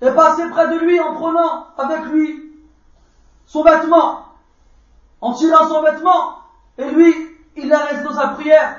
est 0.00 0.12
passée 0.12 0.48
près 0.50 0.68
de 0.68 0.78
lui 0.78 1.00
en 1.00 1.14
prenant 1.14 1.66
avec 1.76 2.04
lui 2.06 2.54
son 3.46 3.64
vêtement, 3.64 4.26
en 5.20 5.32
tirant 5.32 5.68
son 5.68 5.82
vêtement, 5.82 6.36
et 6.78 6.88
lui, 6.92 7.12
il 7.56 7.70
est 7.70 7.76
resté 7.76 8.04
dans 8.04 8.14
sa 8.14 8.28
prière 8.28 8.76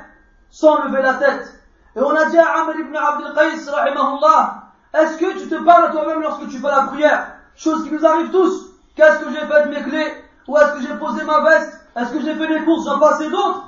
sans 0.50 0.86
lever 0.86 1.02
la 1.02 1.16
tête. 1.16 1.61
Et 1.96 2.00
on 2.00 2.16
a 2.16 2.26
dit 2.26 2.38
à 2.38 2.62
Amr 2.62 2.80
ibn 2.80 2.96
Abdul 2.96 3.34
Qais, 3.34 3.70
rahimahullah, 3.70 4.64
est-ce 4.94 5.18
que 5.18 5.40
tu 5.40 5.48
te 5.48 5.56
parles 5.64 5.86
à 5.86 5.90
toi-même 5.90 6.22
lorsque 6.22 6.48
tu 6.48 6.58
fais 6.58 6.68
la 6.68 6.84
prière? 6.84 7.28
Chose 7.56 7.84
qui 7.84 7.92
nous 7.94 8.06
arrive 8.06 8.32
tous. 8.32 8.72
Qu'est-ce 8.96 9.20
que 9.20 9.30
j'ai 9.30 9.46
fait 9.46 9.66
de 9.66 9.70
mes 9.70 9.84
clés? 9.84 10.24
Où 10.48 10.58
est-ce 10.58 10.74
que 10.74 10.82
j'ai 10.82 10.96
posé 10.96 11.24
ma 11.24 11.42
veste? 11.42 11.80
Est-ce 11.96 12.12
que 12.12 12.22
j'ai 12.22 12.36
fait 12.36 12.48
les 12.48 12.64
courses? 12.64 12.86
J'en 12.86 13.00
passe 13.00 13.20
d'autres. 13.20 13.64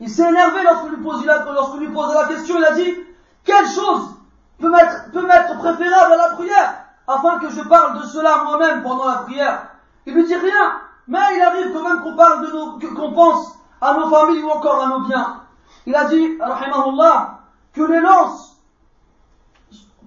Il 0.00 0.08
s'est 0.08 0.28
énervé 0.28 0.62
lorsque 0.62 0.90
lui 0.90 0.96
pose, 0.98 1.24
lorsque 1.26 1.74
lui 1.76 1.88
la 1.92 2.28
question, 2.28 2.56
il 2.58 2.64
a 2.64 2.72
dit, 2.72 2.94
quelle 3.44 3.66
chose 3.66 4.14
peut 4.60 4.70
m'être 4.70 5.58
préférable 5.58 6.12
à 6.12 6.16
la 6.16 6.28
prière, 6.34 6.74
afin 7.06 7.38
que 7.38 7.50
je 7.50 7.62
parle 7.62 8.00
de 8.00 8.06
cela 8.06 8.44
moi-même 8.44 8.82
pendant 8.82 9.06
la 9.06 9.18
prière. 9.18 9.62
Il 10.06 10.14
lui 10.14 10.24
dit 10.24 10.36
rien, 10.36 10.80
mais 11.08 11.18
il 11.36 11.42
arrive 11.42 11.72
quand 11.72 11.82
même 11.82 12.02
qu'on 12.02 12.14
parle 12.14 12.46
de 12.46 12.52
nos, 12.52 12.78
qu'on 12.94 13.12
pense 13.12 13.58
à 13.80 13.94
nos 13.94 14.08
familles 14.08 14.42
ou 14.42 14.50
encore 14.50 14.82
à 14.82 14.88
nos 14.88 15.00
biens. 15.00 15.40
Il 15.86 15.94
a 15.94 16.04
dit, 16.04 16.38
rahimahullah, 16.40 17.37
que 17.78 17.92
les 17.92 18.00
lances 18.00 18.56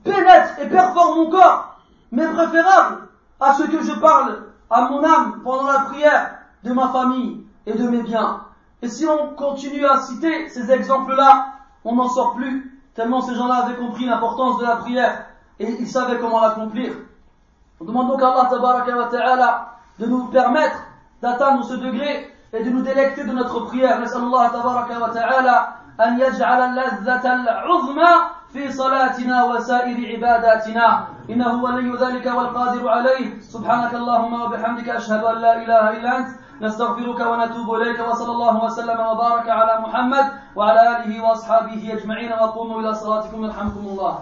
pénètrent 0.03 0.59
et 0.59 0.67
perforent 0.67 1.15
mon 1.15 1.29
corps, 1.29 1.79
mais 2.11 2.27
préférable 2.27 3.07
à 3.39 3.53
ce 3.53 3.63
que 3.63 3.81
je 3.81 3.93
parle 3.93 4.43
à 4.69 4.89
mon 4.89 5.03
âme 5.03 5.41
pendant 5.43 5.71
la 5.71 5.79
prière 5.79 6.37
de 6.63 6.73
ma 6.73 6.89
famille 6.89 7.43
et 7.65 7.73
de 7.73 7.87
mes 7.87 8.03
biens. 8.03 8.41
Et 8.81 8.89
si 8.89 9.05
on 9.05 9.35
continue 9.35 9.85
à 9.85 10.01
citer 10.01 10.49
ces 10.49 10.71
exemples-là, 10.71 11.53
on 11.85 11.95
n'en 11.95 12.09
sort 12.09 12.35
plus, 12.35 12.79
tellement 12.93 13.21
ces 13.21 13.35
gens-là 13.35 13.65
avaient 13.65 13.77
compris 13.77 14.05
l'importance 14.05 14.59
de 14.59 14.65
la 14.65 14.75
prière 14.77 15.25
et 15.59 15.69
ils 15.79 15.87
savaient 15.87 16.19
comment 16.19 16.41
l'accomplir. 16.41 16.93
On 17.79 17.85
demande 17.85 18.09
donc 18.09 18.21
à 18.21 18.31
Allah 18.31 19.75
de 19.99 20.05
nous 20.05 20.25
permettre 20.25 20.83
d'atteindre 21.21 21.63
ce 21.63 21.75
degré 21.75 22.31
et 22.53 22.63
de 22.63 22.69
nous 22.69 22.81
délecter 22.81 23.23
de 23.23 23.31
notre 23.31 23.61
prière. 23.61 23.99
أن 26.05 26.19
يجعل 26.19 26.59
اللذة 26.61 27.33
العظمى 27.33 28.13
في 28.53 28.71
صلاتنا 28.71 29.43
وسائر 29.43 29.97
عباداتنا. 30.15 31.07
إنه 31.29 31.63
ولي 31.63 31.97
ذلك 31.97 32.25
والقادر 32.25 32.89
عليه. 32.89 33.39
سبحانك 33.41 33.93
اللهم 33.93 34.41
وبحمدك 34.41 34.89
أشهد 34.89 35.23
أن 35.23 35.37
لا 35.37 35.53
إله 35.63 35.89
إلا 35.89 36.17
أنت. 36.17 36.27
نستغفرك 36.61 37.19
ونتوب 37.19 37.75
إليك 37.75 37.99
وصلى 37.99 38.31
الله 38.31 38.63
وسلم 38.63 38.99
وبارك 38.99 39.49
على 39.49 39.81
محمد 39.81 40.25
وعلى 40.55 40.81
آله 40.97 41.23
وأصحابه 41.23 41.93
أجمعين. 41.93 42.31
وقوموا 42.33 42.81
إلى 42.81 42.95
صلاتكم. 42.95 43.45
يرحمكم 43.45 43.79
الله. 43.79 44.13